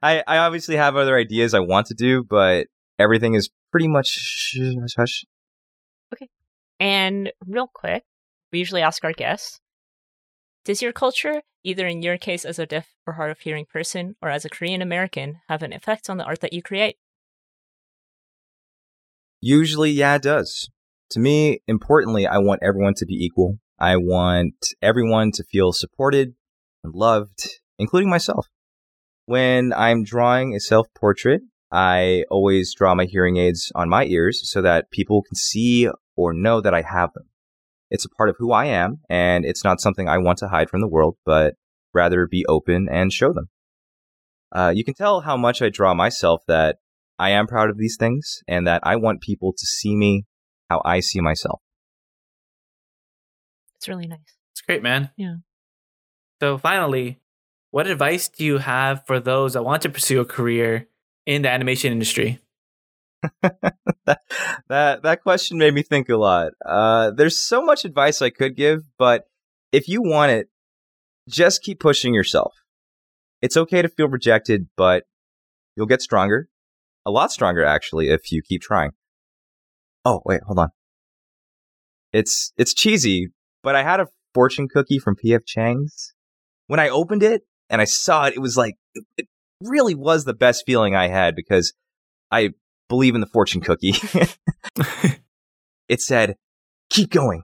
I 0.03 0.23
I 0.27 0.39
obviously 0.39 0.77
have 0.77 0.97
other 0.97 1.17
ideas 1.17 1.55
I 1.55 1.61
want 1.61 1.87
to 1.87 1.95
do, 1.95 2.25
but 2.29 2.67
everything 2.99 3.35
is 3.35 3.49
pretty 3.71 3.89
much 3.89 4.55
hush 4.59 4.95
hush. 4.97 5.25
Okay. 6.13 6.29
And 6.79 7.33
real 7.47 7.71
quick, 7.73 8.05
we 8.53 8.59
usually 8.59 8.83
ask 8.83 9.05
our 9.05 9.13
guests 9.13 9.61
Does 10.65 10.83
your 10.83 10.93
culture, 10.93 11.43
either 11.63 11.87
in 11.87 12.03
your 12.03 12.19
case 12.19 12.45
as 12.45 12.59
a 12.59 12.67
deaf 12.67 12.89
or 13.07 13.15
hard 13.15 13.31
of 13.31 13.41
hearing 13.41 13.67
person 13.67 14.17
or 14.21 14.31
as 14.31 14.45
a 14.45 14.51
Korean 14.51 14.83
American, 14.83 15.41
have 15.49 15.63
an 15.63 15.73
effect 15.73 16.11
on 16.11 16.17
the 16.17 16.25
art 16.25 16.41
that 16.41 16.53
you 16.53 16.63
create? 16.63 16.97
Usually, 19.41 19.91
yeah, 19.91 20.17
it 20.17 20.23
does. 20.23 20.69
To 21.13 21.21
me, 21.21 21.61
importantly, 21.67 22.27
I 22.27 22.39
want 22.39 22.63
everyone 22.63 22.95
to 22.99 23.07
be 23.07 23.15
equal. 23.15 23.59
I 23.81 23.97
want 23.97 24.75
everyone 24.83 25.31
to 25.33 25.45
feel 25.45 25.73
supported 25.73 26.35
and 26.85 26.95
loved, 26.95 27.49
including 27.79 28.11
myself. 28.11 28.47
When 29.25 29.73
I'm 29.73 30.05
drawing 30.05 30.55
a 30.55 30.61
self 30.61 30.89
portrait, 30.95 31.41
I 31.73 32.25
always 32.31 32.75
draw 32.75 32.95
my 32.95 33.07
hearing 33.07 33.39
aids 33.39 33.73
on 33.75 33.89
my 33.89 34.05
ears 34.05 34.41
so 34.45 34.61
that 34.61 34.91
people 34.91 35.23
can 35.23 35.35
see 35.35 35.89
or 36.15 36.35
know 36.35 36.61
that 36.61 36.75
I 36.75 36.83
have 36.83 37.15
them. 37.15 37.31
It's 37.91 38.05
a 38.05 38.11
part 38.11 38.29
of 38.29 38.37
who 38.39 38.53
I 38.53 38.67
am, 38.67 39.01
and 39.09 39.47
it's 39.47 39.65
not 39.65 39.81
something 39.81 40.09
I 40.09 40.19
want 40.19 40.39
to 40.39 40.49
hide 40.49 40.69
from 40.69 40.83
the 40.83 40.89
world, 40.89 41.17
but 41.25 41.55
rather 41.95 42.27
be 42.27 42.45
open 42.47 42.87
and 42.91 43.11
show 43.13 43.33
them. 43.33 43.49
Uh, 44.53 44.73
you 44.75 44.85
can 44.85 44.95
tell 44.95 45.21
how 45.23 45.37
much 45.37 45.63
I 45.63 45.71
draw 45.71 45.95
myself 45.95 46.43
that 46.49 46.77
I 47.19 47.31
am 47.31 47.47
proud 47.47 47.71
of 47.71 47.79
these 47.79 47.97
things 47.99 48.41
and 48.47 48.67
that 48.67 48.83
I 48.85 48.97
want 48.97 49.23
people 49.23 49.53
to 49.53 49.67
see 49.67 49.97
me 49.97 50.25
how 50.69 50.83
I 50.85 51.01
see 51.01 51.21
myself. 51.21 51.61
It's 53.81 53.89
really 53.89 54.07
nice. 54.07 54.37
It's 54.53 54.61
great, 54.61 54.83
man. 54.83 55.09
Yeah. 55.17 55.37
So 56.39 56.59
finally, 56.59 57.19
what 57.71 57.87
advice 57.87 58.29
do 58.29 58.45
you 58.45 58.59
have 58.59 59.07
for 59.07 59.19
those 59.19 59.55
that 59.55 59.65
want 59.65 59.81
to 59.83 59.89
pursue 59.89 60.21
a 60.21 60.27
career 60.27 60.87
in 61.25 61.41
the 61.41 61.49
animation 61.51 61.91
industry? 61.91 62.41
that, 63.43 64.21
that 64.69 65.03
that 65.03 65.23
question 65.23 65.57
made 65.57 65.73
me 65.73 65.83
think 65.83 66.11
a 66.11 66.17
lot. 66.17 66.53
Uh, 66.65 67.11
there's 67.11 67.39
so 67.39 67.63
much 67.63 67.87
advice 67.87 68.21
I 68.21 68.29
could 68.29 68.55
give, 68.55 68.83
but 68.99 69.25
if 69.73 69.89
you 69.89 70.03
want 70.03 70.33
it, 70.33 70.49
just 71.27 71.63
keep 71.63 71.81
pushing 71.81 72.13
yourself. 72.13 72.53
It's 73.41 73.57
okay 73.57 73.81
to 73.81 73.89
feel 73.89 74.09
rejected, 74.09 74.69
but 74.77 75.05
you'll 75.75 75.87
get 75.87 76.03
stronger, 76.03 76.51
a 77.07 77.11
lot 77.11 77.33
stronger 77.33 77.65
actually, 77.65 78.11
if 78.11 78.31
you 78.31 78.43
keep 78.43 78.61
trying. 78.61 78.91
Oh 80.05 80.21
wait, 80.27 80.43
hold 80.47 80.59
on. 80.59 80.69
It's 82.13 82.53
it's 82.59 82.75
cheesy, 82.75 83.29
but 83.63 83.75
I 83.75 83.83
had 83.83 84.01
a 84.01 84.07
fortune 84.35 84.69
cookie 84.69 84.99
from 84.99 85.17
PF 85.17 85.45
Chang's. 85.47 86.15
When 86.67 86.81
I 86.81 86.89
opened 86.89 87.23
it 87.23 87.43
and 87.69 87.81
I 87.81 87.85
saw 87.85 88.27
it, 88.27 88.35
it 88.35 88.41
was 88.41 88.57
like 88.57 88.75
it 89.17 89.27
really 89.63 89.95
was 89.95 90.25
the 90.25 90.35
best 90.35 90.65
feeling 90.67 90.95
I 90.95 91.09
had 91.09 91.35
because 91.35 91.73
I 92.31 92.51
believe 92.89 93.15
in 93.15 93.21
the 93.21 93.27
fortune 93.27 93.61
cookie. 93.61 93.95
it 95.89 96.01
said, 96.01 96.37
keep 96.91 97.11
going. 97.11 97.43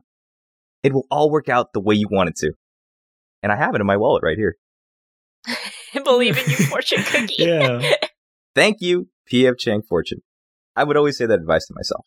It 0.82 0.92
will 0.92 1.06
all 1.10 1.30
work 1.30 1.48
out 1.48 1.72
the 1.72 1.80
way 1.80 1.94
you 1.94 2.06
want 2.10 2.28
it 2.28 2.36
to. 2.36 2.52
And 3.42 3.52
I 3.52 3.56
have 3.56 3.74
it 3.74 3.80
in 3.80 3.86
my 3.86 3.96
wallet 3.96 4.22
right 4.22 4.36
here. 4.36 4.56
Believe 6.04 6.36
in 6.36 6.50
you, 6.50 6.56
fortune 6.66 7.02
cookie. 7.02 7.44
Yeah. 7.44 7.94
Thank 8.54 8.78
you, 8.80 9.08
PF 9.30 9.58
Chang 9.58 9.82
Fortune. 9.82 10.20
I 10.74 10.84
would 10.84 10.96
always 10.96 11.16
say 11.16 11.26
that 11.26 11.38
advice 11.38 11.66
to 11.66 11.74
myself. 11.74 12.06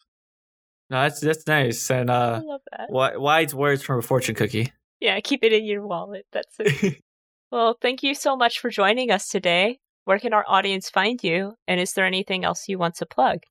No, 0.90 1.02
that's 1.04 1.20
that's 1.20 1.46
nice 1.46 1.92
and 1.92 2.10
I 2.10 2.16
uh, 2.16 2.42
love 2.42 2.62
that. 2.72 2.88
wi- 2.88 3.18
wise 3.18 3.54
words 3.54 3.84
from 3.84 4.00
a 4.00 4.02
fortune 4.02 4.36
cookie. 4.36 4.74
Yeah, 5.00 5.20
keep 5.22 5.44
it 5.44 5.54
in 5.54 5.66
your 5.66 5.86
wallet. 5.86 6.26
That's 6.32 6.56
it. 6.60 7.02
well, 7.52 7.78
thank 7.82 8.04
you 8.04 8.16
so 8.16 8.36
much 8.36 8.60
for 8.60 8.70
joining 8.70 9.12
us 9.12 9.30
today. 9.30 9.80
Where 10.06 10.20
can 10.20 10.34
our 10.34 10.46
audience 10.48 10.90
find 10.90 11.24
you? 11.24 11.54
And 11.68 11.80
is 11.80 11.94
there 11.94 12.06
anything 12.06 12.44
else 12.44 12.68
you 12.68 12.78
want 12.78 12.96
to 12.96 13.06
plug? 13.06 13.44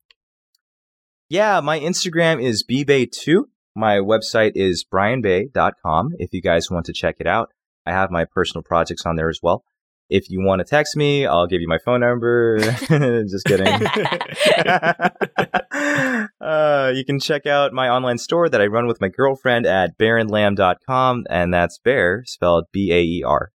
Yeah, 1.29 1.61
my 1.61 1.79
Instagram 1.79 2.43
is 2.43 2.65
bbay2. 2.69 3.43
My 3.75 3.97
website 3.97 4.53
is 4.55 4.83
brianbay.com 4.83 6.15
if 6.19 6.33
you 6.33 6.41
guys 6.41 6.69
want 6.69 6.85
to 6.87 6.93
check 6.93 7.15
it 7.19 7.27
out. 7.27 7.53
I 7.85 7.91
have 7.91 8.11
my 8.11 8.25
personal 8.25 8.63
projects 8.63 9.05
on 9.05 9.15
there 9.15 9.29
as 9.29 9.39
well. 9.41 9.63
If 10.09 10.29
you 10.29 10.41
want 10.41 10.59
to 10.59 10.65
text 10.65 10.95
me, 10.95 11.27
I'll 11.27 11.45
give 11.45 11.61
you 11.61 11.67
my 11.67 11.77
phone 11.77 11.99
number. 11.99 12.57
Just 12.59 13.45
kidding. 13.45 13.67
uh, 16.41 16.91
you 16.95 17.05
can 17.05 17.19
check 17.19 17.45
out 17.45 17.73
my 17.73 17.89
online 17.89 18.17
store 18.17 18.49
that 18.49 18.59
I 18.59 18.65
run 18.65 18.87
with 18.87 18.99
my 18.99 19.09
girlfriend 19.09 19.67
at 19.67 19.99
baerandlamb.com, 19.99 21.25
and 21.29 21.53
that's 21.53 21.77
bear 21.77 22.23
spelled 22.25 22.65
B 22.71 22.91
A 22.91 23.01
E 23.01 23.23
R. 23.23 23.51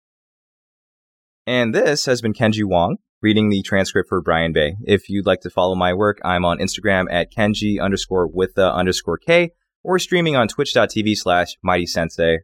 And 1.46 1.74
this 1.74 2.06
has 2.06 2.22
been 2.22 2.34
Kenji 2.34 2.64
Wong 2.64 2.98
reading 3.22 3.50
the 3.50 3.62
transcript 3.62 4.10
for 4.10 4.22
Brian 4.22 4.54
Bay. 4.54 4.76
If 4.86 5.10
you'd 5.10 5.26
like 5.26 5.42
to 5.42 5.50
follow 5.50 5.76
my 5.76 5.94
work, 5.94 6.20
I'm 6.24 6.46
on 6.46 6.60
Instagram 6.60 7.06
at 7.12 7.32
Kenji 7.32 7.82
underscore 7.82 8.28
with 8.28 8.56
the 8.56 8.74
underscore 8.74 9.18
K 9.18 9.52
or 9.84 10.00
streaming 10.00 10.36
on 10.36 10.48
twitch.tv 10.48 11.16
slash 11.16 11.56
mighty 11.64 11.86
sensei. 11.86 12.40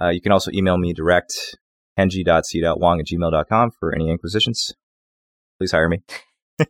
Uh, 0.00 0.08
you 0.08 0.20
can 0.20 0.32
also 0.32 0.50
email 0.52 0.76
me 0.76 0.92
direct 0.92 1.56
kenji.c.wong 1.98 3.00
at 3.00 3.06
gmail.com 3.06 3.70
for 3.78 3.94
any 3.94 4.10
inquisitions. 4.10 4.74
Please 5.58 5.72
hire 5.72 5.88
me. 5.88 6.02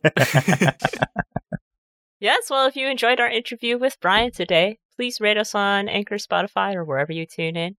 Yes, 2.19 2.49
well, 2.49 2.65
if 2.65 2.75
you 2.75 2.87
enjoyed 2.87 3.19
our 3.19 3.29
interview 3.29 3.77
with 3.77 3.99
Brian 4.01 4.31
today, 4.31 4.79
please 4.95 5.21
rate 5.21 5.37
us 5.37 5.53
on 5.53 5.87
Anchor, 5.87 6.15
Spotify, 6.15 6.73
or 6.73 6.83
wherever 6.83 7.11
you 7.11 7.27
tune 7.27 7.55
in. 7.55 7.75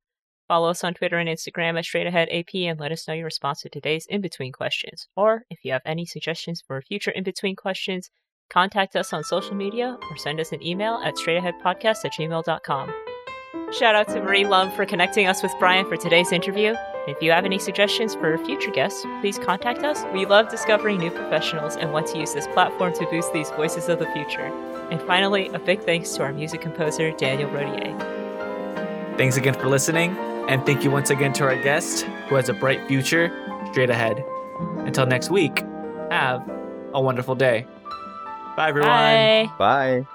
Follow 0.47 0.71
us 0.71 0.85
on 0.85 0.95
Twitter 0.95 1.19
and 1.19 1.29
Instagram 1.29 1.77
at 1.77 1.85
StraightAheadAP 1.85 2.71
and 2.71 2.79
let 2.79 2.93
us 2.93 3.07
know 3.07 3.15
your 3.15 3.25
response 3.25 3.63
to 3.63 3.69
today's 3.69 4.07
in 4.09 4.21
between 4.21 4.53
questions. 4.53 5.09
Or 5.17 5.43
if 5.51 5.59
you 5.65 5.73
have 5.73 5.83
any 5.85 6.07
suggestions 6.07 6.63
for 6.65 6.81
future 6.81 7.11
in 7.11 7.25
between 7.25 7.57
questions, 7.57 8.11
contact 8.49 8.95
us 8.95 9.13
on 9.13 9.25
social 9.25 9.57
media 9.57 9.99
or 10.09 10.17
send 10.17 10.39
us 10.39 10.53
an 10.53 10.65
email 10.65 11.01
at 11.05 11.17
straightaheadpodcast 11.17 12.05
at 12.05 12.13
gmail.com. 12.13 13.08
Shout 13.73 13.95
out 13.95 14.09
to 14.09 14.21
Marie 14.21 14.45
Lum 14.45 14.71
for 14.73 14.85
connecting 14.85 15.27
us 15.27 15.43
with 15.43 15.53
Brian 15.59 15.87
for 15.87 15.97
today's 15.97 16.33
interview. 16.33 16.75
If 17.07 17.23
you 17.23 17.31
have 17.31 17.45
any 17.45 17.59
suggestions 17.59 18.15
for 18.15 18.37
future 18.45 18.71
guests, 18.71 19.07
please 19.21 19.39
contact 19.39 19.83
us. 19.85 20.05
We 20.13 20.27
love 20.27 20.51
discovering 20.51 20.99
new 20.99 21.11
professionals 21.11 21.77
and 21.77 21.93
want 21.93 22.07
to 22.09 22.19
use 22.19 22.35
this 22.35 22.47
platform 22.49 22.93
to 22.95 23.07
boost 23.07 23.33
these 23.33 23.51
voices 23.51 23.89
of 23.89 23.99
the 23.99 24.07
future. 24.13 24.53
And 24.91 25.01
finally, 25.03 25.49
a 25.49 25.59
big 25.59 25.83
thanks 25.83 26.13
to 26.13 26.23
our 26.23 26.33
music 26.33 26.61
composer, 26.61 27.11
Daniel 27.13 27.51
Rodier. 27.51 27.97
Thanks 29.17 29.37
again 29.37 29.55
for 29.55 29.69
listening, 29.69 30.17
and 30.49 30.65
thank 30.67 30.85
you 30.85 30.91
once 30.91 31.11
again 31.11 31.33
to 31.35 31.45
our 31.45 31.57
guest 31.63 32.03
who 32.29 32.35
has 32.35 32.49
a 32.49 32.55
bright 32.55 32.87
future 32.87 33.33
straight 33.71 33.91
ahead. 33.91 34.25
Until 34.79 35.07
next 35.07 35.31
week, 35.31 35.65
have 36.11 36.49
a 36.93 37.01
wonderful 37.01 37.35
day. 37.35 37.67
Bye, 38.57 38.69
everyone. 38.69 38.91
Bye. 38.91 39.51
Bye. 39.59 40.07